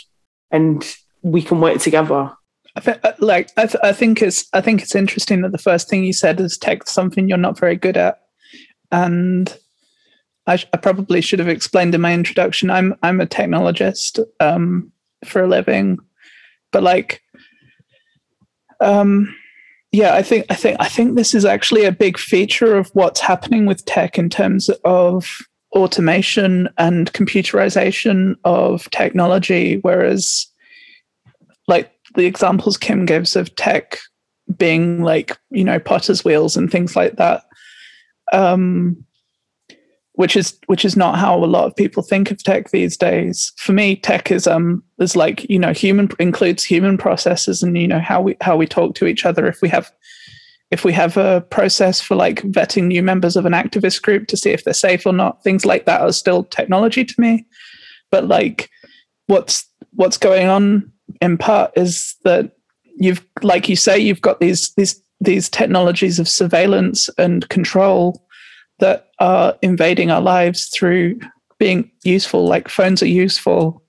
[0.50, 0.84] and
[1.22, 2.32] we can work together.
[2.76, 5.58] I th- uh, like I, th- I think it's I think it's interesting that the
[5.58, 8.20] first thing you said is tech something you're not very good at,
[8.90, 9.56] and
[10.46, 12.70] I, sh- I, probably should have explained in my introduction.
[12.70, 14.92] I'm I'm a technologist um,
[15.24, 15.98] for a living,
[16.70, 17.22] but like,
[18.80, 19.35] um,
[19.92, 23.20] yeah, I think I think I think this is actually a big feature of what's
[23.20, 25.38] happening with tech in terms of
[25.72, 29.78] automation and computerization of technology.
[29.78, 30.46] Whereas,
[31.68, 33.98] like the examples Kim gives of tech
[34.59, 37.44] being like you know potter's wheels and things like that.
[38.33, 39.04] Um,
[40.14, 43.53] which is which is not how a lot of people think of tech these days.
[43.57, 47.88] For me, tech is um is like you know human includes human processes and you
[47.88, 49.46] know how we how we talk to each other.
[49.46, 49.92] If we have
[50.70, 54.37] if we have a process for like vetting new members of an activist group to
[54.37, 57.46] see if they're safe or not, things like that are still technology to me.
[58.11, 58.70] But like
[59.27, 62.53] what's what's going on in part is that
[62.96, 68.24] you've like you say you've got these these these technologies of surveillance and control
[68.79, 71.18] that are invading our lives through
[71.59, 73.83] being useful, like phones are useful,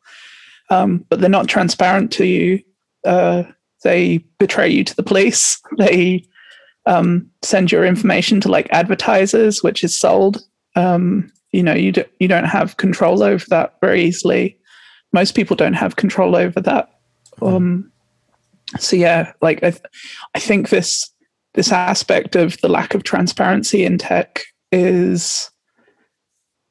[0.69, 2.61] um, but they're not transparent to you.
[3.03, 3.43] Uh,
[3.83, 5.61] they betray you to the police.
[5.77, 6.23] They
[6.85, 10.43] um, send your information to like advertisers, which is sold.
[10.75, 14.57] Um, you know, you do, you don't have control over that very easily.
[15.11, 16.89] Most people don't have control over that.
[17.41, 17.91] Um,
[18.79, 19.83] so yeah, like I, th-
[20.35, 21.09] I think this
[21.53, 24.43] this aspect of the lack of transparency in tech
[24.75, 25.49] is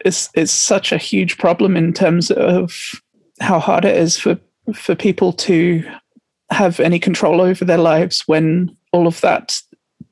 [0.05, 2.73] is is such a huge problem in terms of
[3.40, 4.38] how hard it is for
[4.75, 5.83] for people to
[6.51, 9.59] have any control over their lives when all of that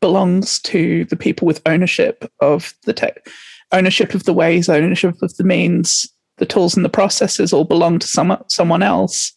[0.00, 3.28] belongs to the people with ownership of the tech
[3.70, 7.98] ownership of the ways ownership of the means the tools and the processes all belong
[7.98, 9.33] to some, someone else.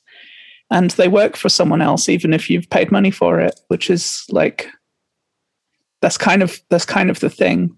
[0.72, 4.24] And they work for someone else even if you've paid money for it which is
[4.30, 4.68] like
[6.02, 7.78] that's kind of that's kind of the thing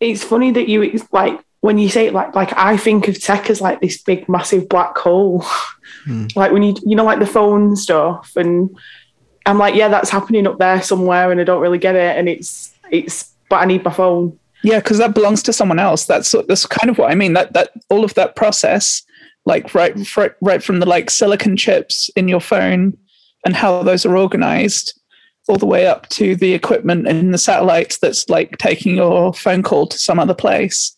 [0.00, 3.50] it's funny that you like when you say it like like I think of tech
[3.50, 5.44] as like this big massive black hole.
[6.06, 6.34] Mm.
[6.36, 8.76] like when you you know like the phone stuff and
[9.46, 12.28] I'm like yeah that's happening up there somewhere and I don't really get it and
[12.28, 14.38] it's it's but I need my phone.
[14.62, 16.06] Yeah, because that belongs to someone else.
[16.06, 17.34] That's that's kind of what I mean.
[17.34, 19.02] That that all of that process,
[19.44, 22.96] like right right, right from the like silicon chips in your phone
[23.44, 24.98] and how those are organized
[25.48, 29.62] all the way up to the equipment in the satellites that's like taking your phone
[29.62, 30.96] call to some other place.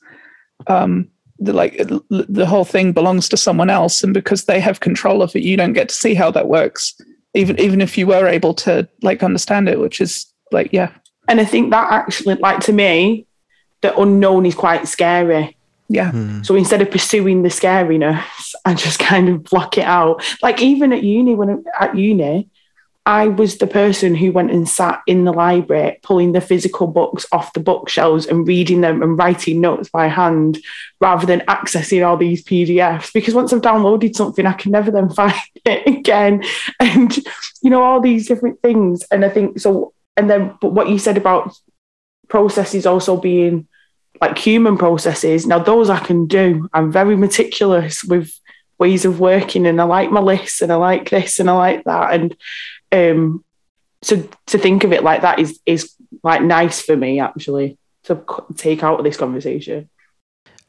[0.66, 1.76] Um, the, like
[2.10, 5.56] the whole thing belongs to someone else, and because they have control of it, you
[5.56, 7.00] don't get to see how that works.
[7.34, 10.90] Even even if you were able to like understand it, which is like yeah.
[11.28, 13.26] And I think that actually, like to me,
[13.82, 15.56] the unknown is quite scary.
[15.88, 16.10] Yeah.
[16.10, 16.42] Hmm.
[16.42, 20.24] So instead of pursuing the scariness, I just kind of block it out.
[20.42, 22.48] Like even at uni, when I'm at uni,
[23.08, 27.24] I was the person who went and sat in the library, pulling the physical books
[27.32, 30.58] off the bookshelves and reading them and writing notes by hand
[31.00, 33.10] rather than accessing all these PDFs.
[33.14, 35.32] Because once I've downloaded something, I can never then find
[35.64, 36.44] it again.
[36.80, 37.16] And,
[37.62, 39.02] you know, all these different things.
[39.10, 39.94] And I think so.
[40.18, 41.56] And then, but what you said about
[42.28, 43.68] processes also being
[44.20, 46.68] like human processes, now those I can do.
[46.74, 48.38] I'm very meticulous with
[48.78, 51.84] ways of working and I like my lists and I like this and I like
[51.84, 52.12] that.
[52.12, 52.36] And,
[52.92, 53.44] um,
[54.02, 58.22] so to think of it like that is is like nice for me actually to
[58.56, 59.88] take out of this conversation.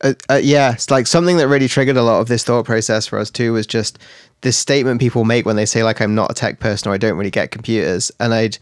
[0.01, 3.05] Uh, uh, yeah, it's like something that really triggered a lot of this thought process
[3.05, 3.99] for us too was just
[4.41, 6.97] this statement people make when they say like I'm not a tech person or I
[6.97, 8.57] don't really get computers, and I'd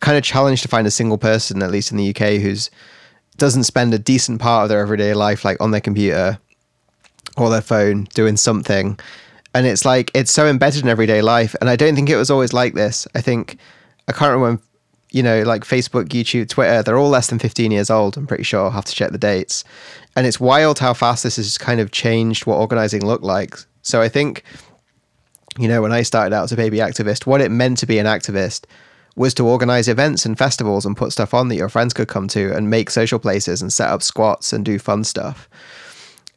[0.00, 2.70] kind of challenged to find a single person, at least in the UK, who's
[3.36, 6.38] doesn't spend a decent part of their everyday life like on their computer
[7.36, 8.98] or their phone doing something.
[9.54, 11.54] And it's like it's so embedded in everyday life.
[11.60, 13.06] And I don't think it was always like this.
[13.14, 13.58] I think
[14.08, 14.62] I can't remember
[15.10, 18.16] you know, like Facebook, YouTube, Twitter, they're all less than 15 years old.
[18.16, 18.64] I'm pretty sure.
[18.64, 19.64] I'll have to check the dates.
[20.16, 23.56] And it's wild how fast this has kind of changed what organizing looked like.
[23.82, 24.42] So I think,
[25.58, 27.98] you know, when I started out as a baby activist, what it meant to be
[27.98, 28.64] an activist
[29.16, 32.28] was to organize events and festivals and put stuff on that your friends could come
[32.28, 35.48] to and make social places and set up squats and do fun stuff.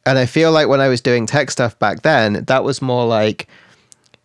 [0.04, 3.06] And I feel like when I was doing tech stuff back then, that was more
[3.06, 3.48] like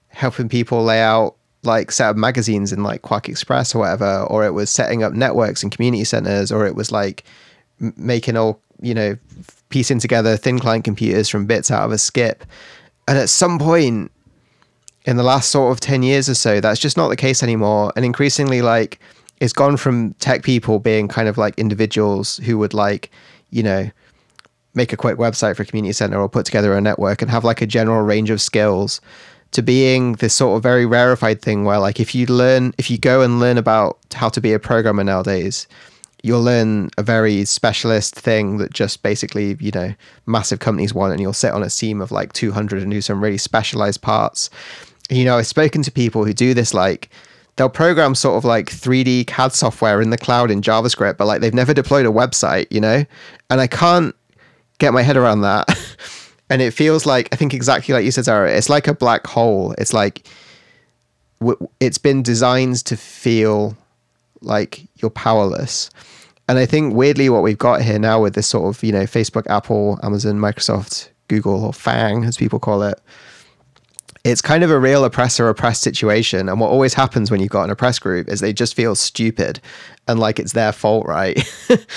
[0.10, 4.52] helping people lay out like set up magazines in like QuarkXPress or whatever, or it
[4.52, 7.24] was setting up networks and community centers, or it was like
[7.80, 9.18] making all, you know,
[9.70, 12.44] piecing together thin client computers from bits out of a skip.
[13.08, 14.12] And at some point,
[15.06, 17.94] in the last sort of 10 years or so, that's just not the case anymore.
[17.96, 19.00] And increasingly, like,
[19.40, 23.10] it's gone from tech people being kind of like individuals who would, like,
[23.50, 23.90] you know,
[24.78, 27.44] make a quick website for a community center or put together a network and have
[27.44, 29.02] like a general range of skills
[29.52, 32.98] to being this sort of very rarefied thing where, like, if you learn, if you
[32.98, 35.68] go and learn about how to be a programmer nowadays,
[36.24, 39.94] you'll learn a very specialist thing that just basically, you know,
[40.26, 43.24] massive companies want, and you'll sit on a team of like 200 and do some
[43.24, 44.50] really specialized parts
[45.10, 47.10] you know, I've spoken to people who do this like
[47.56, 51.42] they'll program sort of like 3D CAD software in the cloud in JavaScript, but like
[51.42, 53.04] they've never deployed a website, you know?
[53.50, 54.16] And I can't
[54.80, 55.68] get my head around that.
[56.50, 59.28] and it feels like I think exactly like you said, Zara, it's like a black
[59.28, 59.74] hole.
[59.78, 60.28] It's like
[61.40, 63.78] w- it's been designed to feel
[64.42, 65.90] like you're powerless.
[66.50, 69.04] And I think weirdly what we've got here now with this sort of, you know,
[69.04, 73.02] Facebook, Apple, Amazon, Microsoft, Google, or FANG, as people call it,
[74.24, 76.50] it's kind of a real oppressor oppressed situation.
[76.50, 79.60] And what always happens when you've got an oppressed group is they just feel stupid
[80.08, 81.40] and like it's their fault, right?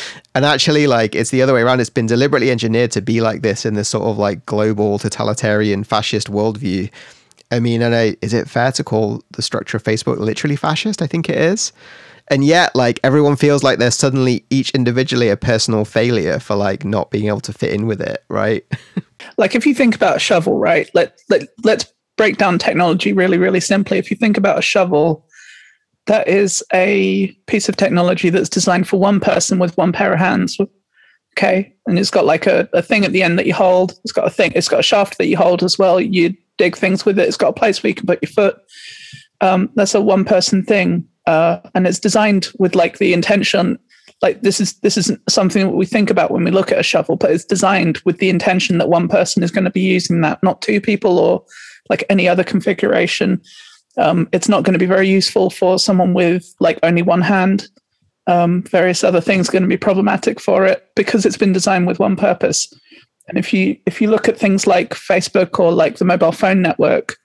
[0.35, 1.81] and actually, like it's the other way around.
[1.81, 5.85] It's been deliberately engineered to be like this in this sort of like global totalitarian
[5.85, 6.91] fascist worldview.
[7.53, 11.03] I mean, and I, is it fair to call the structure of Facebook literally fascist?
[11.03, 11.73] I think it is.
[12.29, 16.85] And yet, like everyone feels like they're suddenly each individually a personal failure for like
[16.85, 18.65] not being able to fit in with it, right?
[19.37, 20.89] like if you think about shovel, right?
[20.95, 25.27] Let let let's break down technology really, really simply, if you think about a shovel,
[26.05, 30.19] that is a piece of technology that's designed for one person with one pair of
[30.19, 30.59] hands.
[31.33, 31.75] Okay.
[31.87, 33.95] And it's got like a, a thing at the end that you hold.
[34.05, 35.99] It's got a thing, it's got a shaft that you hold as well.
[35.99, 37.27] You dig things with it.
[37.27, 38.59] It's got a place where you can put your foot.
[39.41, 41.09] Um, that's a one person thing.
[41.27, 43.79] Uh, and it's designed with like the intention
[44.21, 46.83] like this is this isn't something that we think about when we look at a
[46.83, 50.21] shovel but it's designed with the intention that one person is going to be using
[50.21, 51.43] that not two people or
[51.91, 53.43] like any other configuration.
[53.99, 57.69] Um, it's not going to be very useful for someone with like only one hand.
[58.27, 61.99] Um, various other things going to be problematic for it because it's been designed with
[61.99, 62.73] one purpose.
[63.29, 66.63] And if you if you look at things like Facebook or like the mobile phone
[66.63, 67.17] network,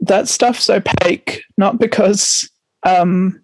[0.00, 2.50] that stuff's opaque not because
[2.84, 3.40] um,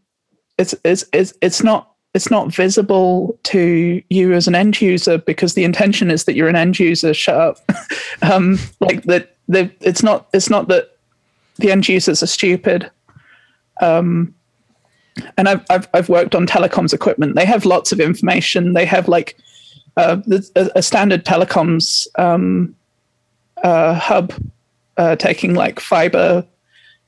[0.59, 5.55] it's it's it's it's not it's not visible to you as an end user because
[5.55, 7.15] the intention is that you're an end user.
[7.15, 7.59] Shut up.
[8.23, 10.29] um, like that, it's not.
[10.33, 10.97] It's not that
[11.57, 12.91] the end users are stupid.
[13.81, 14.35] Um,
[15.37, 17.37] and I've, I've I've worked on telecoms equipment.
[17.37, 18.73] They have lots of information.
[18.73, 19.37] They have like
[19.97, 20.21] uh,
[20.57, 22.75] a, a, standard telecoms um,
[23.63, 24.33] uh, hub
[24.97, 26.45] uh, taking like fiber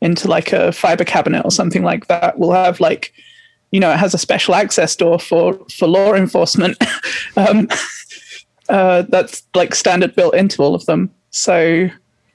[0.00, 2.38] into like a fiber cabinet or something like that.
[2.38, 3.12] Will have like
[3.72, 6.76] you know, it has a special access door for for law enforcement.
[7.36, 7.68] um,
[8.68, 11.10] uh, that's like standard built into all of them.
[11.30, 11.88] So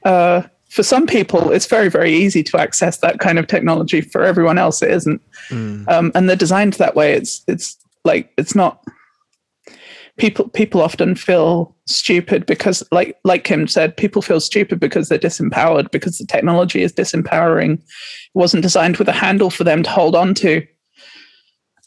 [0.03, 4.01] uh, for some people, it's very very easy to access that kind of technology.
[4.01, 5.21] For everyone else, it isn't.
[5.49, 5.87] Mm.
[5.87, 7.13] Um, and they're designed that way.
[7.13, 8.83] It's it's like it's not.
[10.17, 15.19] People people often feel stupid because, like like Kim said, people feel stupid because they're
[15.19, 17.73] disempowered because the technology is disempowering.
[17.73, 17.83] It
[18.33, 20.65] wasn't designed with a handle for them to hold on to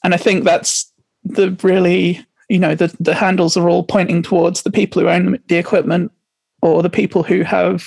[0.05, 0.93] and I think that's
[1.25, 5.39] the really, you know, the, the handles are all pointing towards the people who own
[5.49, 6.13] the equipment
[6.63, 7.85] or the people who have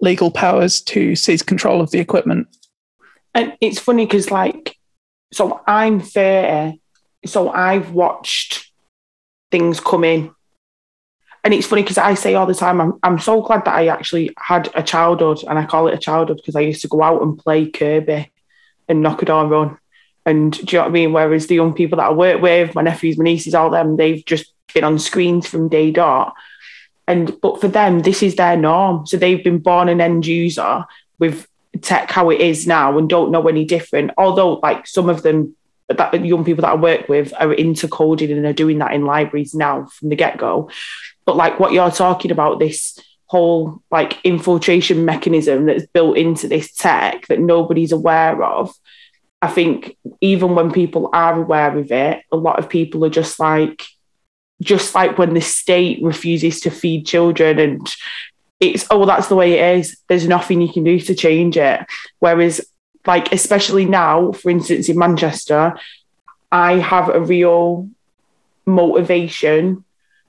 [0.00, 2.48] legal powers to seize control of the equipment.
[3.34, 4.76] And it's funny because, like,
[5.32, 6.80] so I'm 30,
[7.26, 8.70] so I've watched
[9.50, 10.30] things come in.
[11.42, 13.88] And it's funny because I say all the time, I'm, I'm so glad that I
[13.88, 17.02] actually had a childhood, and I call it a childhood because I used to go
[17.02, 18.32] out and play Kirby
[18.88, 19.78] and knock a door run.
[20.26, 21.12] And do you know what I mean?
[21.12, 24.24] Whereas the young people that I work with, my nephews, my nieces, all them, they've
[24.24, 26.34] just been on screens from day dot.
[27.06, 29.06] And but for them, this is their norm.
[29.06, 30.84] So they've been born an end user
[31.18, 31.46] with
[31.82, 34.12] tech how it is now and don't know any different.
[34.16, 35.54] Although like some of them
[35.88, 39.04] that young people that I work with are into coding and are doing that in
[39.04, 40.70] libraries now from the get-go.
[41.26, 46.72] But like what you're talking about, this whole like infiltration mechanism that's built into this
[46.72, 48.74] tech that nobody's aware of.
[49.44, 53.38] I think even when people are aware of it, a lot of people are just
[53.38, 53.82] like,
[54.62, 57.94] just like when the state refuses to feed children and
[58.60, 59.98] it's oh that's the way it is.
[60.08, 61.80] There's nothing you can do to change it.
[62.20, 62.60] Whereas
[63.06, 65.78] like especially now for instance in manchester
[66.50, 67.86] i have a real
[68.66, 69.84] motivation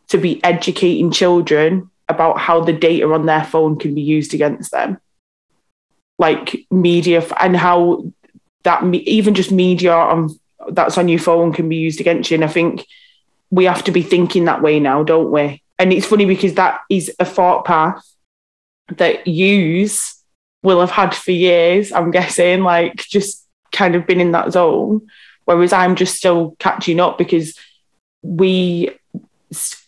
[0.07, 4.71] to be educating children about how the data on their phone can be used against
[4.71, 4.99] them.
[6.17, 8.11] Like media and how
[8.65, 10.29] that even just media on
[10.71, 12.35] that's on your phone can be used against you.
[12.35, 12.85] And i think
[13.51, 15.61] we have to be thinking that way now don't we?
[15.79, 18.03] And it's funny because that is a thought path
[18.97, 20.21] that use
[20.63, 25.07] will have had for years i'm guessing like just kind of been in that zone.
[25.45, 27.57] Whereas i'm just still catching up because
[28.21, 28.89] we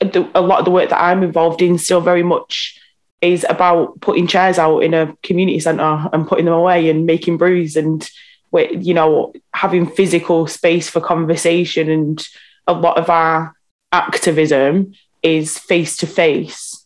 [0.01, 2.79] a lot of the work that I'm involved in still very much
[3.21, 7.37] is about putting chairs out in a community centre and putting them away and making
[7.37, 8.07] brews and
[8.53, 12.27] you know having physical space for conversation and
[12.67, 13.53] a lot of our
[13.91, 14.93] activism
[15.23, 16.85] is face to face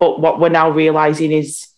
[0.00, 1.68] but what we're now realizing is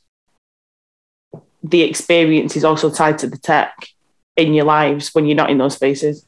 [1.63, 3.89] the experience is also tied to the tech
[4.37, 6.25] in your lives when you're not in those spaces.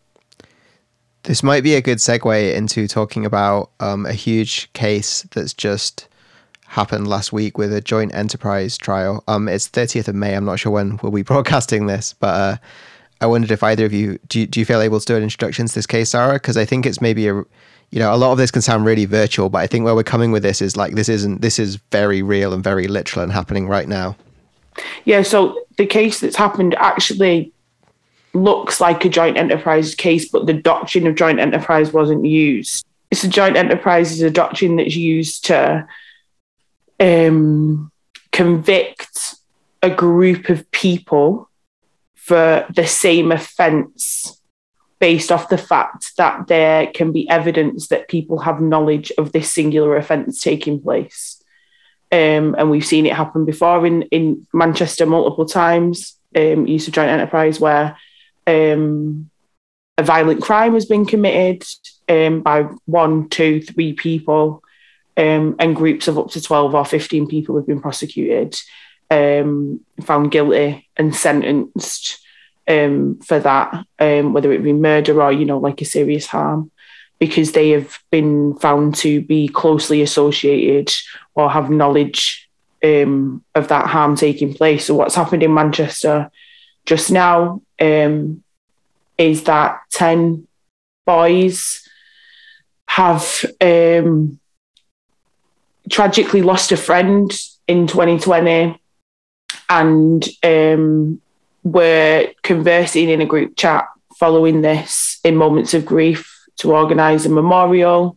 [1.22, 6.08] This might be a good segue into talking about um, a huge case that's just
[6.66, 9.22] happened last week with a joint enterprise trial.
[9.28, 10.34] Um, it's 30th of May.
[10.34, 12.56] I'm not sure when we'll be broadcasting this, but uh,
[13.20, 15.22] I wondered if either of you do, you do you feel able to do an
[15.22, 16.34] introduction to this case, Zara?
[16.34, 19.04] Because I think it's maybe a you know a lot of this can sound really
[19.04, 21.76] virtual, but I think where we're coming with this is like this isn't this is
[21.90, 24.16] very real and very literal and happening right now.
[25.04, 25.22] Yeah.
[25.22, 27.52] So the case that's happened actually
[28.32, 32.84] looks like a joint enterprise case, but the doctrine of joint enterprise wasn't used.
[33.10, 35.86] It's a joint enterprise is a doctrine that's used to
[37.04, 37.92] um,
[38.32, 39.36] convict
[39.82, 41.50] a group of people
[42.14, 44.40] for the same offence
[44.98, 49.52] based off the fact that there can be evidence that people have knowledge of this
[49.52, 51.42] singular offence taking place.
[52.10, 56.94] Um, and we've seen it happen before in, in Manchester multiple times, um, use of
[56.94, 57.98] joint enterprise, where
[58.46, 59.28] um,
[59.98, 61.64] a violent crime has been committed
[62.08, 64.63] um, by one, two, three people,
[65.16, 68.56] um, and groups of up to 12 or 15 people have been prosecuted,
[69.10, 72.18] um, found guilty, and sentenced
[72.66, 76.70] um, for that, um, whether it be murder or, you know, like a serious harm,
[77.18, 80.92] because they have been found to be closely associated
[81.34, 82.48] or have knowledge
[82.82, 84.84] of that harm taking place.
[84.84, 86.30] So, what's happened in Manchester
[86.84, 88.42] just now um,
[89.16, 90.46] is that 10
[91.06, 91.88] boys
[92.86, 94.38] have um,
[95.90, 97.30] tragically lost a friend
[97.66, 98.80] in 2020
[99.68, 101.20] and um,
[101.62, 103.86] were conversing in a group chat
[104.18, 108.16] following this in moments of grief to organise a memorial.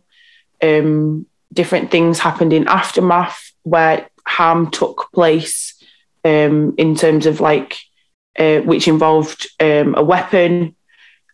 [0.62, 5.74] Um, different things happened in aftermath where harm took place
[6.24, 7.78] um, in terms of like
[8.38, 10.76] uh, which involved um, a weapon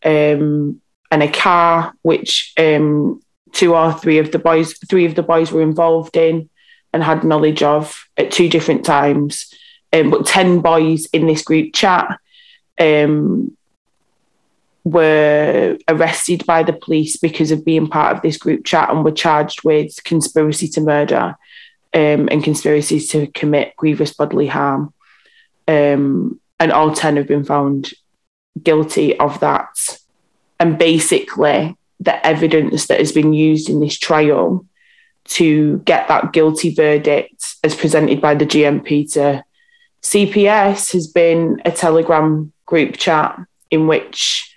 [0.04, 0.80] um,
[1.10, 3.20] and a car, which um,
[3.54, 6.50] two or three of the boys, three of the boys were involved in
[6.92, 9.52] and had knowledge of at two different times.
[9.92, 12.18] Um, but ten boys in this group chat
[12.80, 13.56] um,
[14.82, 19.12] were arrested by the police because of being part of this group chat and were
[19.12, 21.36] charged with conspiracy to murder
[21.94, 24.92] um, and conspiracy to commit grievous bodily harm.
[25.66, 27.92] Um, and all 10 have been found
[28.62, 29.98] guilty of that.
[30.60, 34.66] And basically, the evidence that has been used in this trial
[35.24, 39.42] to get that guilty verdict as presented by the GMP to
[40.02, 43.38] CPS has been a Telegram group chat
[43.70, 44.54] in which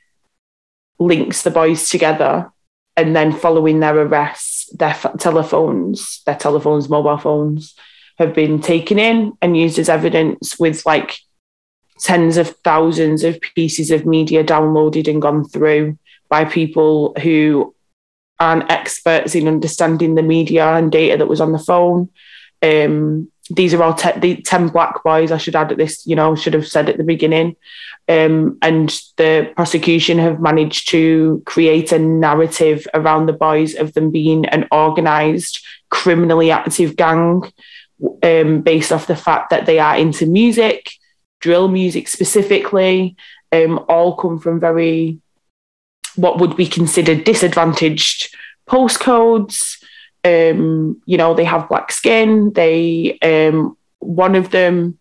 [0.99, 2.51] links the boys together
[2.97, 7.75] and then following their arrests their telephones their telephones mobile phones
[8.17, 11.19] have been taken in and used as evidence with like
[11.99, 15.97] tens of thousands of pieces of media downloaded and gone through
[16.29, 17.73] by people who
[18.39, 22.09] aren't experts in understanding the media and data that was on the phone.
[22.61, 26.15] Um, these are all te- the 10 black boys, I should add at this, you
[26.15, 27.55] know, should have said at the beginning.
[28.09, 34.11] Um, and the prosecution have managed to create a narrative around the boys of them
[34.11, 37.43] being an organised, criminally active gang
[38.23, 40.91] um, based off the fact that they are into music,
[41.39, 43.15] drill music specifically,
[43.51, 45.19] um, all come from very,
[46.17, 48.35] what would be considered disadvantaged
[48.67, 49.81] postcodes.
[50.23, 52.51] Um, you know, they have black skin.
[52.53, 54.97] They, um, one of them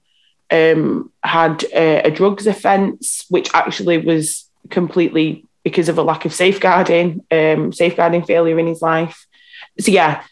[0.51, 6.33] um, had a, a drugs offence, which actually was completely because of a lack of
[6.33, 9.27] safeguarding, um, safeguarding failure in his life.
[9.81, 10.23] So yeah,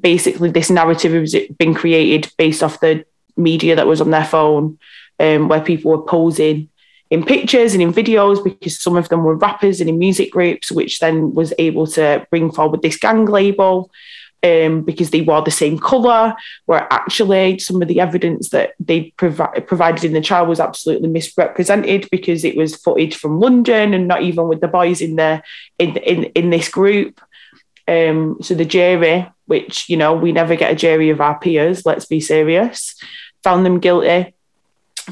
[0.00, 3.04] basically this narrative has been created based off the
[3.36, 4.78] media that was on their phone,
[5.20, 6.68] um, where people were posing
[7.10, 10.70] in pictures and in videos because some of them were rappers and in music groups,
[10.70, 13.90] which then was able to bring forward this gang label
[14.42, 16.34] um, because they wore the same colour,
[16.66, 21.08] where actually some of the evidence that they provi- provided in the trial was absolutely
[21.08, 25.42] misrepresented because it was footage from London and not even with the boys in the
[25.78, 27.20] in in, in this group.
[27.86, 31.84] Um, so the jury, which you know we never get a jury of our peers,
[31.84, 32.94] let's be serious,
[33.42, 34.34] found them guilty.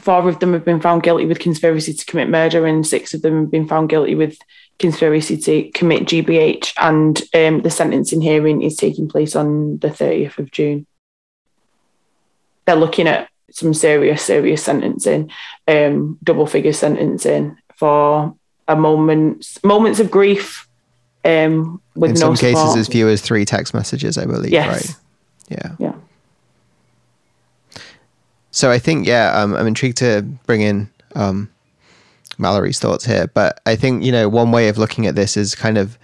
[0.00, 3.22] Four of them have been found guilty with conspiracy to commit murder, and six of
[3.22, 4.38] them have been found guilty with
[4.78, 10.38] conspiracy to commit GBH, and um, the sentencing hearing is taking place on the 30th
[10.38, 10.86] of June.
[12.64, 15.30] They're looking at some serious, serious sentencing,
[15.66, 18.34] um, double figure sentencing for
[18.66, 20.68] a moment, moments of grief.
[21.24, 24.52] Um, with In no some cases, as few as three text messages, I believe.
[24.52, 24.68] Yes.
[24.68, 24.96] Right.
[25.48, 25.76] Yeah.
[25.78, 25.94] Yeah.
[28.58, 31.48] So I think, yeah, um, I'm intrigued to bring in um,
[32.38, 33.28] Mallory's thoughts here.
[33.28, 35.96] But I think, you know, one way of looking at this is kind of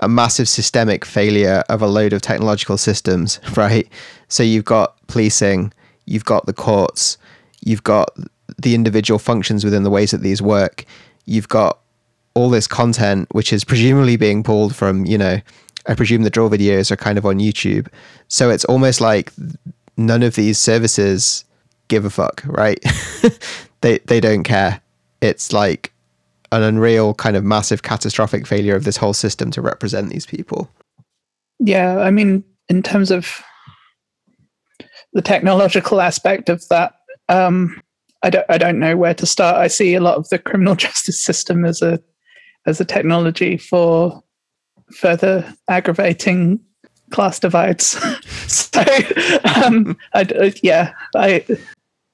[0.00, 3.88] a massive systemic failure of a load of technological systems, right?
[4.26, 5.72] So you've got policing,
[6.04, 7.16] you've got the courts,
[7.64, 8.10] you've got
[8.60, 10.86] the individual functions within the ways that these work,
[11.26, 11.78] you've got
[12.34, 15.40] all this content, which is presumably being pulled from, you know,
[15.86, 17.86] I presume the draw videos are kind of on YouTube.
[18.26, 19.32] So it's almost like
[19.96, 21.44] none of these services
[21.90, 22.82] give a fuck, right?
[23.82, 24.80] they they don't care.
[25.20, 25.92] It's like
[26.52, 30.70] an unreal kind of massive catastrophic failure of this whole system to represent these people.
[31.58, 33.42] Yeah, I mean, in terms of
[35.12, 36.94] the technological aspect of that,
[37.28, 37.80] um,
[38.22, 39.56] I don't I don't know where to start.
[39.56, 42.00] I see a lot of the criminal justice system as a
[42.66, 44.22] as a technology for
[44.92, 46.60] further aggravating
[47.10, 47.98] class divides.
[48.46, 48.82] so,
[49.64, 51.44] um, I, yeah, I.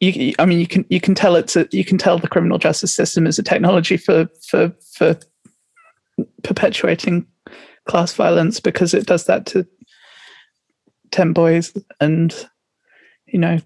[0.00, 2.58] You, I mean, you can you can tell it's a, you can tell the criminal
[2.58, 5.18] justice system is a technology for for for
[6.42, 7.26] perpetuating
[7.86, 9.66] class violence because it does that to
[11.12, 12.46] 10 boys and
[13.26, 13.58] you know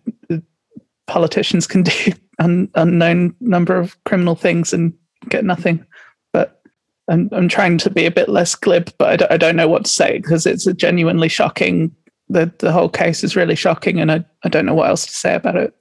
[1.06, 4.92] politicians can do un, unknown number of criminal things and
[5.28, 5.84] get nothing.
[6.32, 6.62] But
[7.08, 9.68] I'm, I'm trying to be a bit less glib but I don't, I don't know
[9.68, 11.94] what to say because it's a genuinely shocking
[12.28, 15.12] the, the whole case is really shocking and I, I don't know what else to
[15.12, 15.74] say about it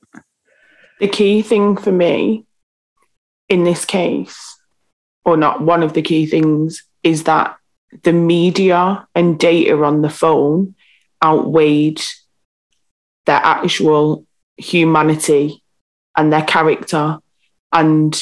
[1.00, 2.46] the key thing for me
[3.48, 4.60] in this case,
[5.26, 7.58] or not one of the key things, is that
[8.04, 10.76] the media and data on the phone
[11.24, 12.02] outweighed
[13.26, 14.26] their actual
[14.58, 15.64] humanity
[16.16, 17.20] and their character.
[17.72, 18.22] And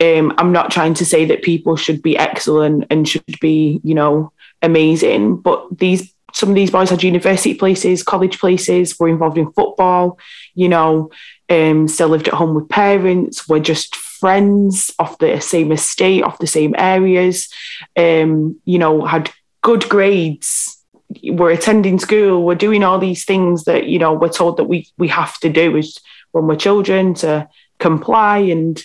[0.00, 3.94] um, I'm not trying to say that people should be excellent and should be, you
[3.94, 9.38] know, amazing, but these some of these boys had university places, college places, were involved
[9.38, 10.18] in football,
[10.54, 11.10] you know,
[11.50, 16.38] um, still lived at home with parents, were just friends off the same estate, off
[16.38, 17.48] the same areas,
[17.96, 19.30] um, you know, had
[19.62, 20.82] good grades,
[21.24, 24.88] were attending school, were doing all these things that, you know, we're told that we
[24.96, 25.98] we have to do as
[26.32, 28.82] when we're children to comply and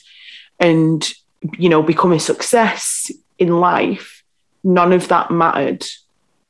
[0.60, 1.14] and
[1.58, 4.24] you know become a success in life.
[4.64, 5.86] None of that mattered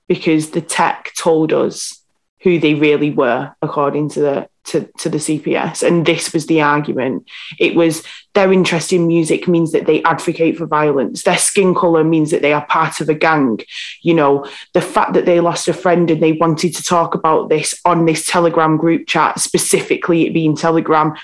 [0.08, 2.02] because the tech told us
[2.42, 5.86] who they really were according to the to, to the CPS.
[5.86, 7.28] And this was the argument.
[7.60, 8.04] It was
[8.34, 11.24] their interest in music means that they advocate for violence.
[11.24, 13.60] Their skin color means that they are part of a gang.
[14.02, 17.50] You know, the fact that they lost a friend and they wanted to talk about
[17.50, 21.16] this on this Telegram group chat, specifically it being Telegram,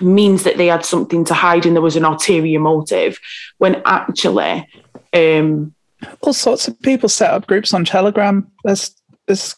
[0.00, 3.18] means that they had something to hide and there was an ulterior motive.
[3.58, 4.68] When actually,
[5.12, 5.74] um,
[6.20, 8.94] all sorts of people set up groups on telegram there's
[9.26, 9.56] there's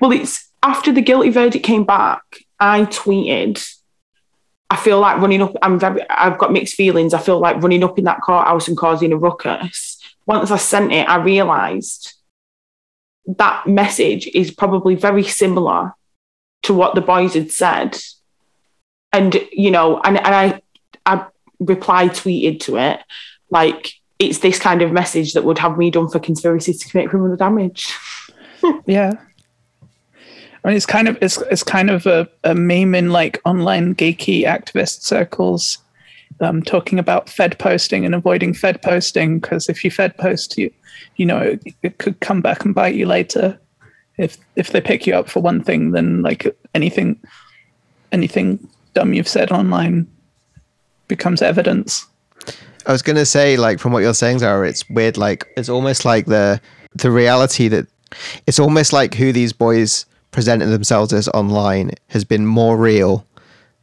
[0.00, 2.22] Well, it's after the guilty verdict came back,
[2.58, 3.64] I tweeted,
[4.70, 7.14] I feel like running up, I'm very, I've got mixed feelings.
[7.14, 9.98] I feel like running up in that courthouse and causing a ruckus.
[10.26, 12.14] Once I sent it, I realised
[13.26, 15.94] that message is probably very similar
[16.62, 17.98] to what the boys had said.
[19.12, 20.62] And, you know, and, and I,
[21.06, 21.26] I
[21.60, 23.00] reply tweeted to it
[23.50, 27.08] like, it's this kind of message that would have me done for conspiracy to commit
[27.08, 27.94] criminal damage.
[28.86, 29.12] yeah.
[30.68, 34.42] Mean, it's kind of it's it's kind of a, a meme in like online geeky
[34.44, 35.78] activist circles,
[36.40, 40.70] um, talking about Fed posting and avoiding Fed posting because if you Fed post, you
[41.16, 43.58] you know it, it could come back and bite you later.
[44.18, 47.18] If if they pick you up for one thing, then like anything
[48.12, 50.06] anything dumb you've said online
[51.08, 52.04] becomes evidence.
[52.84, 55.16] I was gonna say, like, from what you're saying, Zara, it's weird.
[55.16, 56.60] Like, it's almost like the
[56.94, 57.86] the reality that
[58.46, 63.26] it's almost like who these boys presented themselves as online has been more real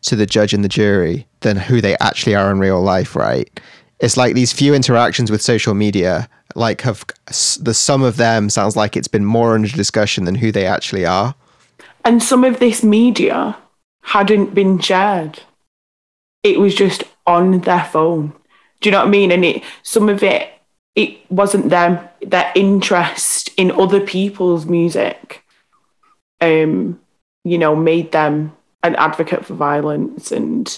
[0.03, 3.59] to the judge and the jury than who they actually are in real life, right?
[3.99, 7.05] It's like these few interactions with social media, like have
[7.59, 11.05] the sum of them sounds like it's been more under discussion than who they actually
[11.05, 11.33] are.
[12.03, 13.57] And some of this media
[14.03, 15.39] hadn't been shared.
[16.43, 18.33] It was just on their phone.
[18.81, 19.31] Do you know what I mean?
[19.31, 20.51] And it some of it
[20.93, 25.44] it wasn't them their interest in other people's music
[26.41, 26.99] um,
[27.43, 30.31] you know, made them an advocate for violence.
[30.31, 30.77] And,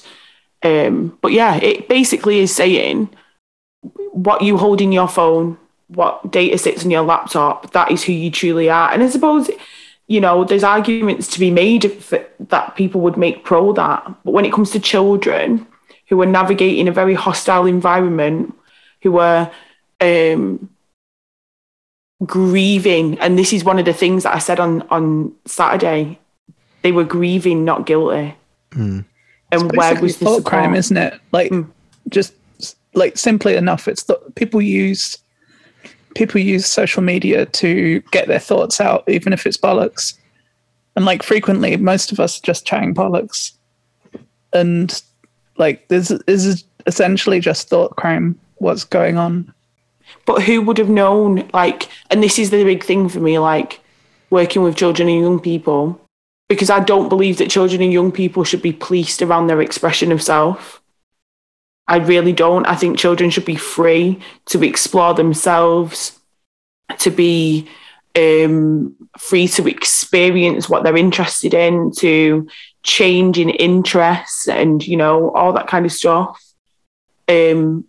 [0.63, 3.09] um, but yeah, it basically is saying
[4.11, 8.13] what you hold in your phone, what data sits on your laptop, that is who
[8.13, 8.91] you truly are.
[8.91, 9.49] And I suppose,
[10.07, 14.05] you know, there's arguments to be made for, that people would make pro that.
[14.23, 15.67] But when it comes to children
[16.09, 18.53] who are navigating a very hostile environment,
[19.03, 19.51] who are
[20.01, 20.69] um,
[22.25, 26.19] grieving and this is one of the things that i said on on saturday.
[26.81, 28.35] They were grieving not guilty.
[28.71, 29.05] Mm.
[29.51, 31.19] and where was the thought crime isn't it?
[31.31, 31.69] Like mm.
[32.09, 32.33] just
[32.93, 35.17] like simply enough it's that people use
[36.15, 40.17] people use social media to get their thoughts out even if it's bollocks.
[40.95, 43.51] And like frequently most of us are just chatting bollocks.
[44.51, 44.99] And
[45.57, 49.53] like this, this is essentially just thought crime what's going on
[50.27, 51.49] but who would have known?
[51.53, 53.79] Like, and this is the big thing for me, like
[54.29, 55.99] working with children and young people,
[56.49, 60.11] because I don't believe that children and young people should be policed around their expression
[60.11, 60.83] of self.
[61.87, 62.67] I really don't.
[62.67, 66.19] I think children should be free to explore themselves,
[66.99, 67.69] to be
[68.17, 72.49] um, free to experience what they're interested in, to
[72.83, 76.43] change in interests, and you know all that kind of stuff.
[77.29, 77.85] Um,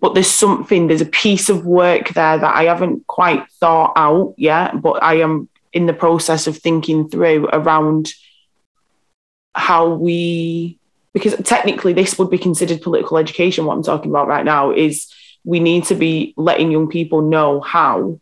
[0.00, 4.34] but there's something, there's a piece of work there that I haven't quite thought out
[4.36, 8.12] yet, but I am in the process of thinking through around
[9.54, 10.78] how we,
[11.12, 13.64] because technically this would be considered political education.
[13.64, 15.12] What I'm talking about right now is
[15.44, 18.20] we need to be letting young people know how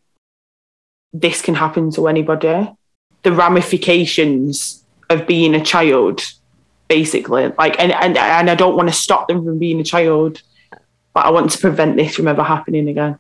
[1.13, 2.71] this can happen to anybody,
[3.23, 6.23] the ramifications of being a child,
[6.89, 7.53] basically.
[7.59, 10.43] Like, and, and, and I don't want to stop them from being a child
[11.15, 13.19] but I want to prevent this from ever happening again.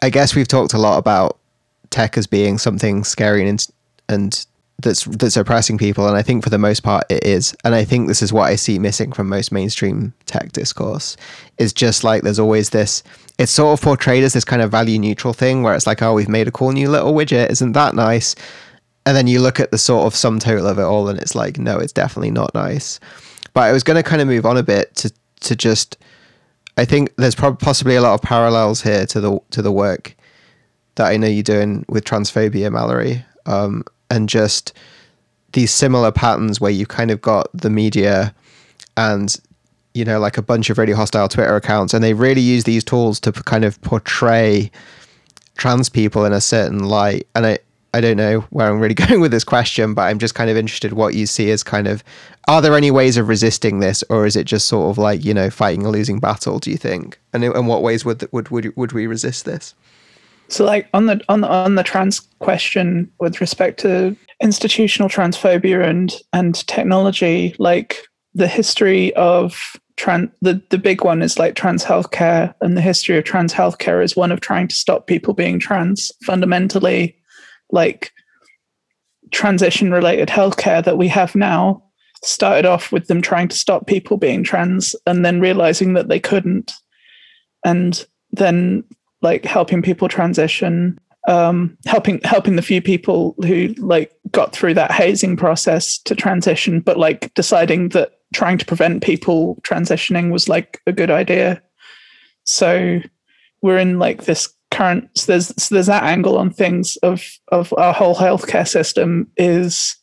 [0.00, 1.38] I guess we've talked a lot about
[1.90, 3.66] tech as being something scary and
[4.08, 4.46] and
[4.82, 7.54] that's that's oppressing people, and I think for the most part it is.
[7.64, 11.16] And I think this is what I see missing from most mainstream tech discourse.
[11.58, 13.02] Is just like there's always this.
[13.38, 16.14] It's sort of portrayed as this kind of value neutral thing where it's like, oh,
[16.14, 18.34] we've made a cool new little widget, isn't that nice?
[19.06, 21.34] And then you look at the sort of sum total of it all, and it's
[21.34, 23.00] like, no, it's definitely not nice.
[23.54, 25.96] But I was going to kind of move on a bit to to just
[26.76, 30.16] I think there's probably possibly a lot of parallels here to the to the work
[30.94, 34.72] that I know you're doing with transphobia, Mallory, um, and just
[35.52, 38.34] these similar patterns where you kind of got the media
[38.96, 39.36] and
[39.94, 42.84] you know like a bunch of really hostile Twitter accounts, and they really use these
[42.84, 44.70] tools to kind of portray
[45.56, 47.58] trans people in a certain light, and I
[47.94, 50.56] I don't know where I'm really going with this question, but I'm just kind of
[50.56, 52.02] interested what you see as kind of
[52.48, 55.34] are there any ways of resisting this, or is it just sort of like you
[55.34, 56.58] know fighting a losing battle?
[56.58, 57.18] Do you think?
[57.32, 59.74] And in what ways would would would would we resist this?
[60.48, 65.88] So, like on the on the on the trans question with respect to institutional transphobia
[65.88, 71.84] and and technology, like the history of trans the, the big one is like trans
[71.84, 75.58] healthcare, and the history of trans healthcare is one of trying to stop people being
[75.58, 77.16] trans fundamentally
[77.70, 78.12] like
[79.30, 81.82] transition related healthcare that we have now
[82.24, 86.20] started off with them trying to stop people being trans and then realizing that they
[86.20, 86.72] couldn't.
[87.64, 88.84] And then
[89.22, 90.98] like helping people transition
[91.28, 96.80] um, helping helping the few people who like got through that hazing process to transition
[96.80, 101.62] but like deciding that trying to prevent people transitioning was like a good idea.
[102.44, 103.00] So
[103.60, 107.72] we're in like this current so there's so there's that angle on things of of
[107.76, 109.96] our whole healthcare system is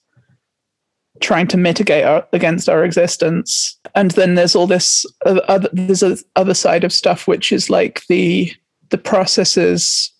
[1.19, 3.77] trying to mitigate our, against our existence.
[3.95, 8.03] And then there's all this other there's a other side of stuff which is like
[8.07, 8.51] the
[8.89, 10.11] the processes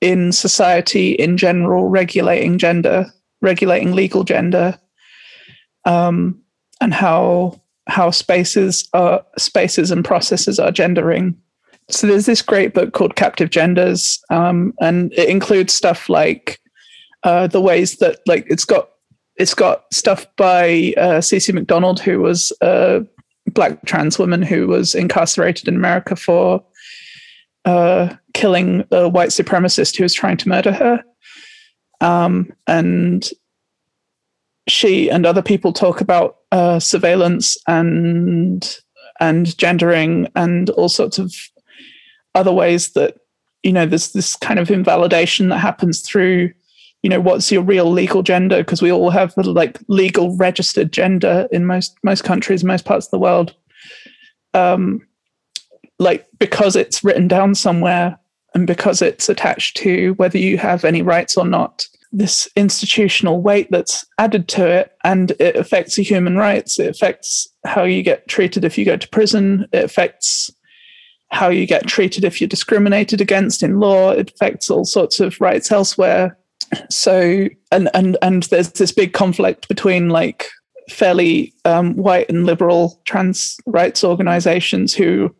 [0.00, 3.06] in society in general regulating gender,
[3.42, 4.78] regulating legal gender,
[5.84, 6.40] um,
[6.80, 11.36] and how how spaces are spaces and processes are gendering.
[11.92, 16.60] So there's this great book called Captive Genders, um, and it includes stuff like
[17.22, 18.90] uh, the ways that like it's got
[19.36, 23.04] it's got stuff by uh, Cece McDonald, who was a
[23.46, 26.64] black trans woman who was incarcerated in America for
[27.64, 31.02] uh, killing a white supremacist who was trying to murder her.
[32.00, 33.28] Um, and
[34.68, 38.78] she and other people talk about uh, surveillance and
[39.20, 41.34] and gendering and all sorts of
[42.34, 43.18] other ways that
[43.62, 46.50] you know there's this kind of invalidation that happens through
[47.02, 48.58] you know what's your real legal gender?
[48.58, 53.10] Because we all have like legal registered gender in most most countries most parts of
[53.10, 53.54] the world.
[54.54, 55.06] Um
[55.98, 58.18] like because it's written down somewhere
[58.54, 63.68] and because it's attached to whether you have any rights or not this institutional weight
[63.70, 66.78] that's added to it and it affects your human rights.
[66.78, 69.66] It affects how you get treated if you go to prison.
[69.72, 70.50] It affects
[71.32, 74.10] how you get treated if you're discriminated against in law.
[74.10, 76.36] It affects all sorts of rights elsewhere.
[76.88, 80.48] So and and and there's this big conflict between like
[80.88, 85.34] fairly um, white and liberal trans rights organizations who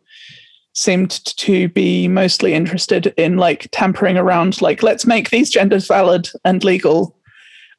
[0.73, 6.29] seemed to be mostly interested in like tampering around like let's make these genders valid
[6.45, 7.17] and legal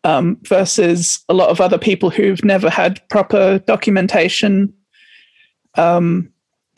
[0.05, 4.73] um, versus a lot of other people who've never had proper documentation
[5.77, 6.29] um,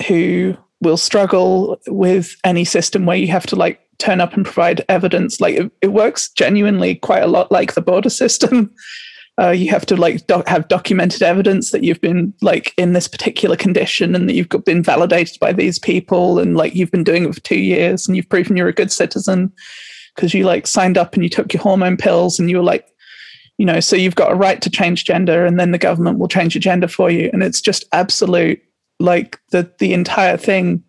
[0.06, 4.84] who will struggle with any system where you have to like turn up and provide
[4.88, 5.40] evidence.
[5.40, 8.70] Like it, it works genuinely quite a lot like the border system.
[9.36, 13.08] Uh, you have to like doc- have documented evidence that you've been like in this
[13.08, 17.24] particular condition and that you've been validated by these people and like you've been doing
[17.24, 19.52] it for two years and you've proven you're a good citizen
[20.14, 22.86] because you like signed up and you took your hormone pills and you were like
[23.58, 26.28] you know so you've got a right to change gender and then the government will
[26.28, 27.28] change your gender for you.
[27.32, 28.62] And it's just absolute
[29.00, 30.82] like the the entire thing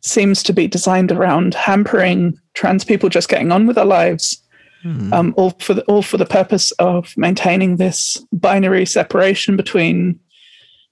[0.00, 4.42] seems to be designed around hampering trans people just getting on with their lives
[4.84, 5.12] mm.
[5.12, 10.18] um, all for the all for the purpose of maintaining this binary separation between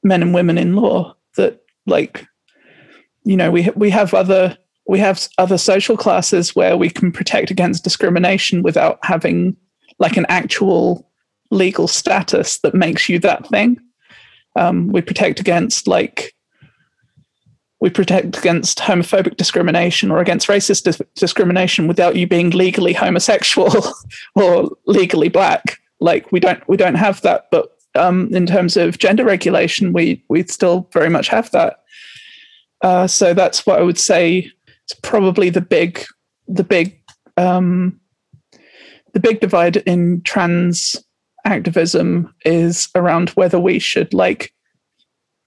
[0.02, 1.14] men and women in law.
[1.36, 2.26] That like,
[3.24, 4.56] you know, we we have other
[4.86, 9.56] we have other social classes where we can protect against discrimination without having
[9.98, 11.08] like an actual
[11.50, 13.78] legal status that makes you that thing.
[14.56, 16.34] Um, we protect against like
[17.80, 23.72] we protect against homophobic discrimination or against racist dis- discrimination without you being legally homosexual
[24.34, 25.78] or legally black.
[25.98, 30.22] Like we don't we don't have that, but um, in terms of gender regulation, we
[30.28, 31.82] we still very much have that.
[32.82, 36.04] Uh, so that's what I would say is probably the big
[36.48, 36.98] the big
[37.36, 38.00] um,
[39.12, 40.96] the big divide in trans
[41.44, 44.52] activism is around whether we should like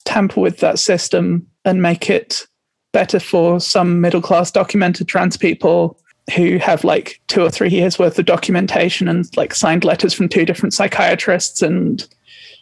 [0.06, 2.46] tamper with that system and make it
[2.92, 5.98] better for some middle class documented trans people
[6.36, 10.30] who have like two or three years worth of documentation and like signed letters from
[10.30, 12.08] two different psychiatrists and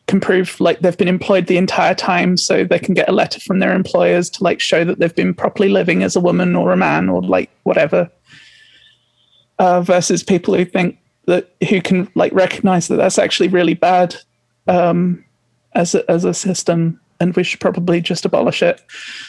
[0.08, 3.40] can prove like they've been employed the entire time so they can get a letter
[3.40, 6.72] from their employers to like show that they've been properly living as a woman or
[6.72, 8.10] a man or like whatever
[9.60, 10.98] uh, versus people who think
[11.28, 14.16] that who can like recognize that that's actually really bad
[14.68, 15.24] um,
[15.76, 18.82] as a, as a system and we should probably just abolish it.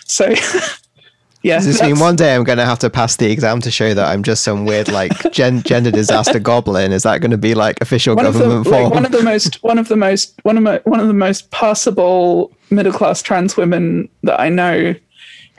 [0.06, 0.28] So,
[1.42, 1.56] yeah.
[1.56, 3.92] Does this mean one day I'm going to have to pass the exam to show
[3.92, 6.90] that I'm just some weird like gen- gender disaster goblin?
[6.90, 8.84] Is that going to be like official one government the, form?
[8.84, 11.12] Like one of the most, one of the most, one of my, one of the
[11.12, 14.94] most passable middle class trans women that I know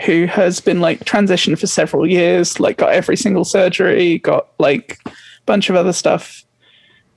[0.05, 4.97] who has been like transitioned for several years, like got every single surgery, got like
[5.05, 5.11] a
[5.45, 6.42] bunch of other stuff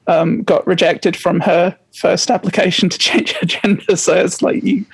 [0.07, 3.97] um, got rejected from her first application to change her gender.
[3.97, 4.85] So it's like you,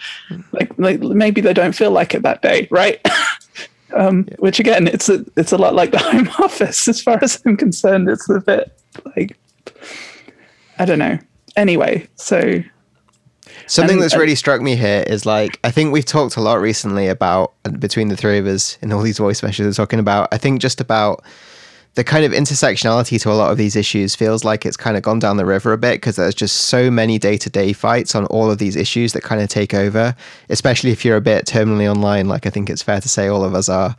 [0.53, 3.01] like, like maybe they don't feel like it that day, right?
[3.95, 4.37] um, yeah.
[4.39, 7.57] Which again, it's a it's a lot like the Home Office as far as I'm
[7.57, 8.09] concerned.
[8.09, 8.79] It's a bit
[9.17, 9.37] like
[10.79, 11.19] I don't know.
[11.57, 12.63] Anyway, so
[13.67, 16.61] Something and, that's really struck me here is like I think we've talked a lot
[16.61, 20.29] recently about between the three of us in all these voice messages we're talking about
[20.33, 21.25] I think just about
[21.95, 25.03] the kind of intersectionality to a lot of these issues feels like it's kind of
[25.03, 28.15] gone down the river a bit because there's just so many day to day fights
[28.15, 30.17] on all of these issues that kind of take over,
[30.49, 33.45] especially if you're a bit terminally online, like I think it's fair to say all
[33.45, 33.95] of us are.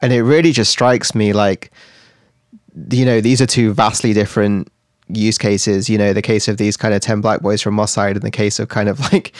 [0.00, 1.72] And it really just strikes me like,
[2.90, 4.68] you know, these are two vastly different
[5.08, 5.90] use cases.
[5.90, 8.24] You know, the case of these kind of ten black boys from Moss Side, and
[8.24, 9.32] the case of kind of like,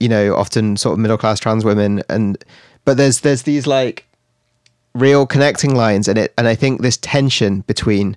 [0.00, 2.42] you know, often sort of middle class trans women, and
[2.84, 4.06] but there's there's these like
[4.94, 8.16] real connecting lines, and it and I think this tension between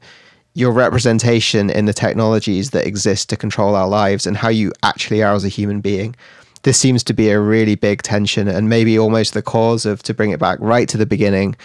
[0.53, 5.21] your representation in the technologies that exist to control our lives and how you actually
[5.21, 6.15] are as a human being.
[6.63, 10.13] This seems to be a really big tension and maybe almost the cause of, to
[10.13, 11.57] bring it back right to the beginning,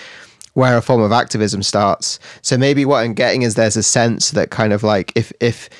[0.54, 2.18] where a form of activism starts.
[2.42, 5.70] So maybe what I'm getting is there's a sense that kind of like if, if,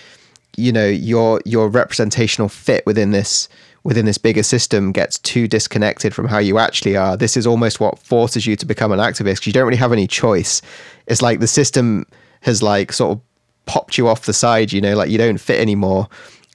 [0.57, 3.49] you know, your, your representational fit within this,
[3.83, 7.81] within this bigger system gets too disconnected from how you actually are, this is almost
[7.81, 9.37] what forces you to become an activist.
[9.37, 10.61] Because you don't really have any choice.
[11.07, 12.07] It's like the system
[12.43, 13.21] has like sort of
[13.67, 16.09] popped you off the side, you know, like you don't fit anymore.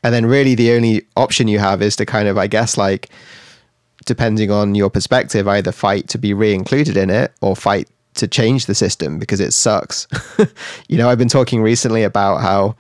[0.03, 3.09] And then really the only option you have is to kind of, I guess, like,
[4.05, 8.28] depending on your perspective, either fight to be re included in it or fight to
[8.28, 10.07] change the system because it sucks.
[10.88, 12.76] you know, I've been talking recently about how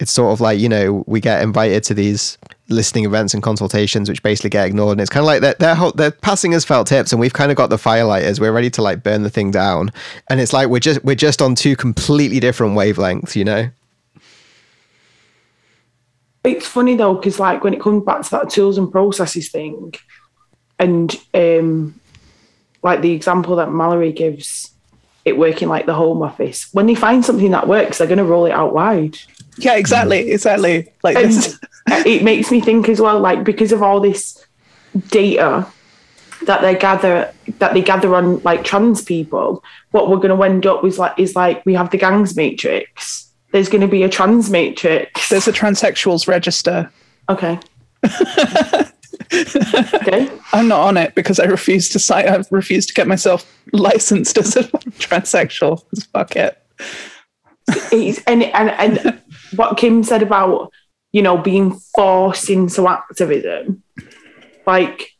[0.00, 2.36] it's sort of like, you know, we get invited to these
[2.68, 4.92] listening events and consultations which basically get ignored.
[4.92, 7.50] And it's kind of like they're, they're, they're passing us felt tips and we've kind
[7.50, 9.92] of got the firelighters we're ready to like burn the thing down.
[10.28, 13.70] And it's like we're just we're just on two completely different wavelengths you know?
[16.42, 19.94] It's funny though because like when it comes back to that tools and processes thing
[20.78, 21.98] and um
[22.82, 24.72] like the example that mallory gives
[25.24, 28.24] it working like the home office when they find something that works they're going to
[28.24, 29.16] roll it out wide
[29.58, 34.00] yeah exactly exactly like this it makes me think as well, like because of all
[34.00, 34.44] this
[35.08, 35.66] data
[36.46, 40.66] that they gather that they gather on like trans people, what we're going to end
[40.66, 43.30] up with like is like we have the gangs matrix.
[43.52, 45.28] There's going to be a trans matrix.
[45.28, 46.90] There's a transsexuals register.
[47.28, 47.58] Okay.
[49.94, 50.30] okay.
[50.52, 52.28] I'm not on it because I refuse to sign.
[52.28, 54.62] I refuse to get myself licensed as a
[54.98, 55.84] transsexual.
[56.12, 56.60] Fuck it.
[58.26, 60.72] and and and what Kim said about
[61.14, 63.84] you know, being forced into activism.
[64.66, 65.12] Like,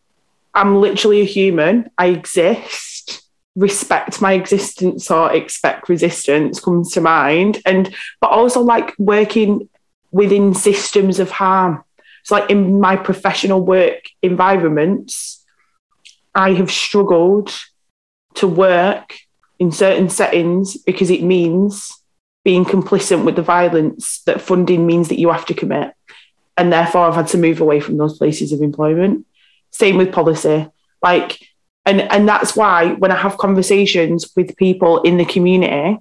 [0.52, 1.88] I'm literally a human.
[1.96, 3.22] I exist.
[3.54, 7.62] Respect my existence or expect resistance comes to mind.
[7.64, 9.68] And, but also like working
[10.10, 11.84] within systems of harm.
[12.24, 15.44] So, like in my professional work environments,
[16.34, 17.56] I have struggled
[18.34, 19.14] to work
[19.60, 21.92] in certain settings because it means
[22.44, 25.92] being complicit with the violence that funding means that you have to commit.
[26.56, 29.26] And therefore, I've had to move away from those places of employment.
[29.70, 30.68] Same with policy.
[31.02, 31.40] Like,
[31.86, 35.98] and, and that's why when I have conversations with people in the community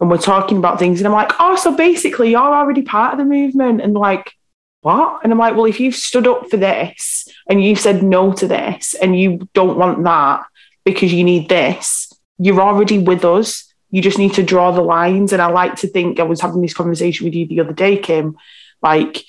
[0.00, 3.18] and we're talking about things, and I'm like, oh, so basically, you're already part of
[3.18, 3.82] the movement.
[3.82, 4.32] And like,
[4.80, 5.20] what?
[5.22, 8.48] And I'm like, well, if you've stood up for this and you've said no to
[8.48, 10.44] this and you don't want that
[10.84, 15.32] because you need this, you're already with us you just need to draw the lines.
[15.32, 17.98] And I like to think I was having this conversation with you the other day,
[17.98, 18.36] Kim.
[18.82, 19.24] Like,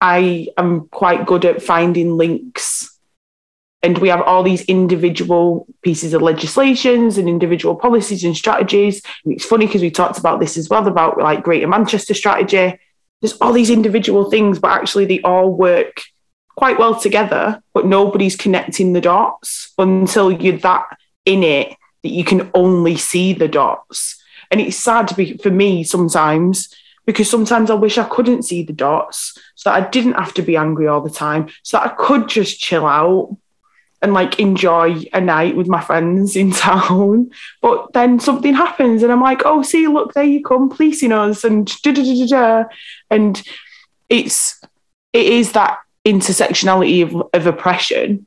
[0.00, 2.96] I am quite good at finding links.
[3.82, 9.02] And we have all these individual pieces of legislations and individual policies and strategies.
[9.24, 12.78] And it's funny because we talked about this as well about like Greater Manchester strategy.
[13.20, 16.02] There's all these individual things, but actually they all work
[16.56, 20.86] quite well together, but nobody's connecting the dots until you're that
[21.24, 24.22] in it that you can only see the dots.
[24.50, 26.74] And it's sad to be for me sometimes
[27.06, 30.42] because sometimes I wish I couldn't see the dots so that I didn't have to
[30.42, 33.34] be angry all the time, so that I could just chill out
[34.00, 37.30] and like enjoy a night with my friends in town.
[37.60, 41.44] But then something happens and I'm like, oh, see, look, there you come, policing us
[41.44, 42.64] and da da da da.
[43.10, 43.42] And
[44.08, 44.60] it's
[45.12, 48.26] it is that intersectionality of, of oppression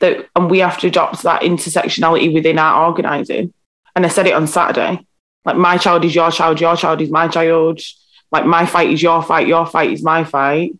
[0.00, 3.52] that and we have to adopt that intersectionality within our organizing.
[3.94, 5.06] And I said it on Saturday.
[5.44, 7.80] Like my child is your child, your child is my child.
[8.30, 10.76] Like my fight is your fight, your fight is my fight.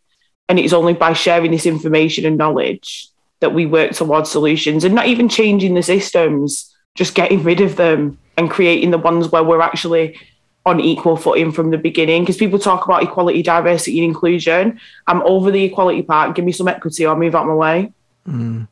[0.49, 3.09] And it's only by sharing this information and knowledge
[3.41, 7.77] that we work towards solutions and not even changing the systems, just getting rid of
[7.77, 10.19] them and creating the ones where we're actually
[10.67, 12.23] on equal footing from the beginning.
[12.23, 14.81] Because people talk about equality, diversity, and inclusion.
[15.07, 16.35] I'm over the equality part.
[16.35, 17.93] Give me some equity or move out my way.
[18.27, 18.69] Mm.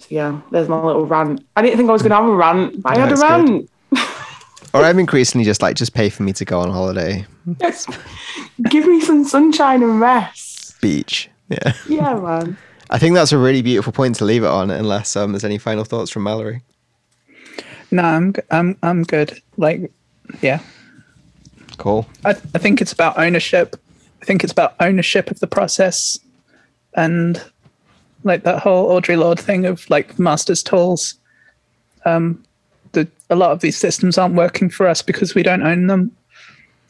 [0.00, 1.46] So yeah, there's my little rant.
[1.56, 3.70] I didn't think I was going to have a rant, but I had a rant.
[4.74, 7.26] or I'm increasingly just like, just pay for me to go on holiday.
[7.60, 7.86] Yes.
[8.68, 10.80] Give me some sunshine and rest.
[10.80, 11.28] Beach.
[11.48, 11.74] Yeah.
[11.88, 12.56] Yeah, man.
[12.88, 15.58] I think that's a really beautiful point to leave it on, unless um, there's any
[15.58, 16.62] final thoughts from Mallory.
[17.92, 19.40] No, I'm I'm I'm good.
[19.56, 19.92] Like,
[20.42, 20.60] yeah.
[21.76, 22.06] Cool.
[22.24, 23.76] I, I think it's about ownership.
[24.22, 26.18] I think it's about ownership of the process,
[26.94, 27.42] and
[28.24, 31.14] like that whole Audre Lorde thing of like master's tools.
[32.04, 32.42] Um,
[32.92, 36.16] the, a lot of these systems aren't working for us because we don't own them.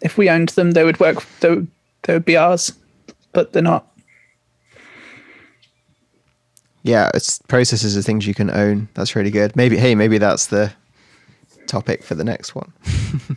[0.00, 1.24] if we owned them, they would work.
[1.40, 1.68] They would,
[2.02, 2.72] they would be ours,
[3.32, 3.86] but they're not.
[6.82, 8.88] Yeah, it's processes are things you can own.
[8.94, 9.54] That's really good.
[9.54, 10.72] Maybe hey, maybe that's the
[11.66, 12.72] topic for the next one.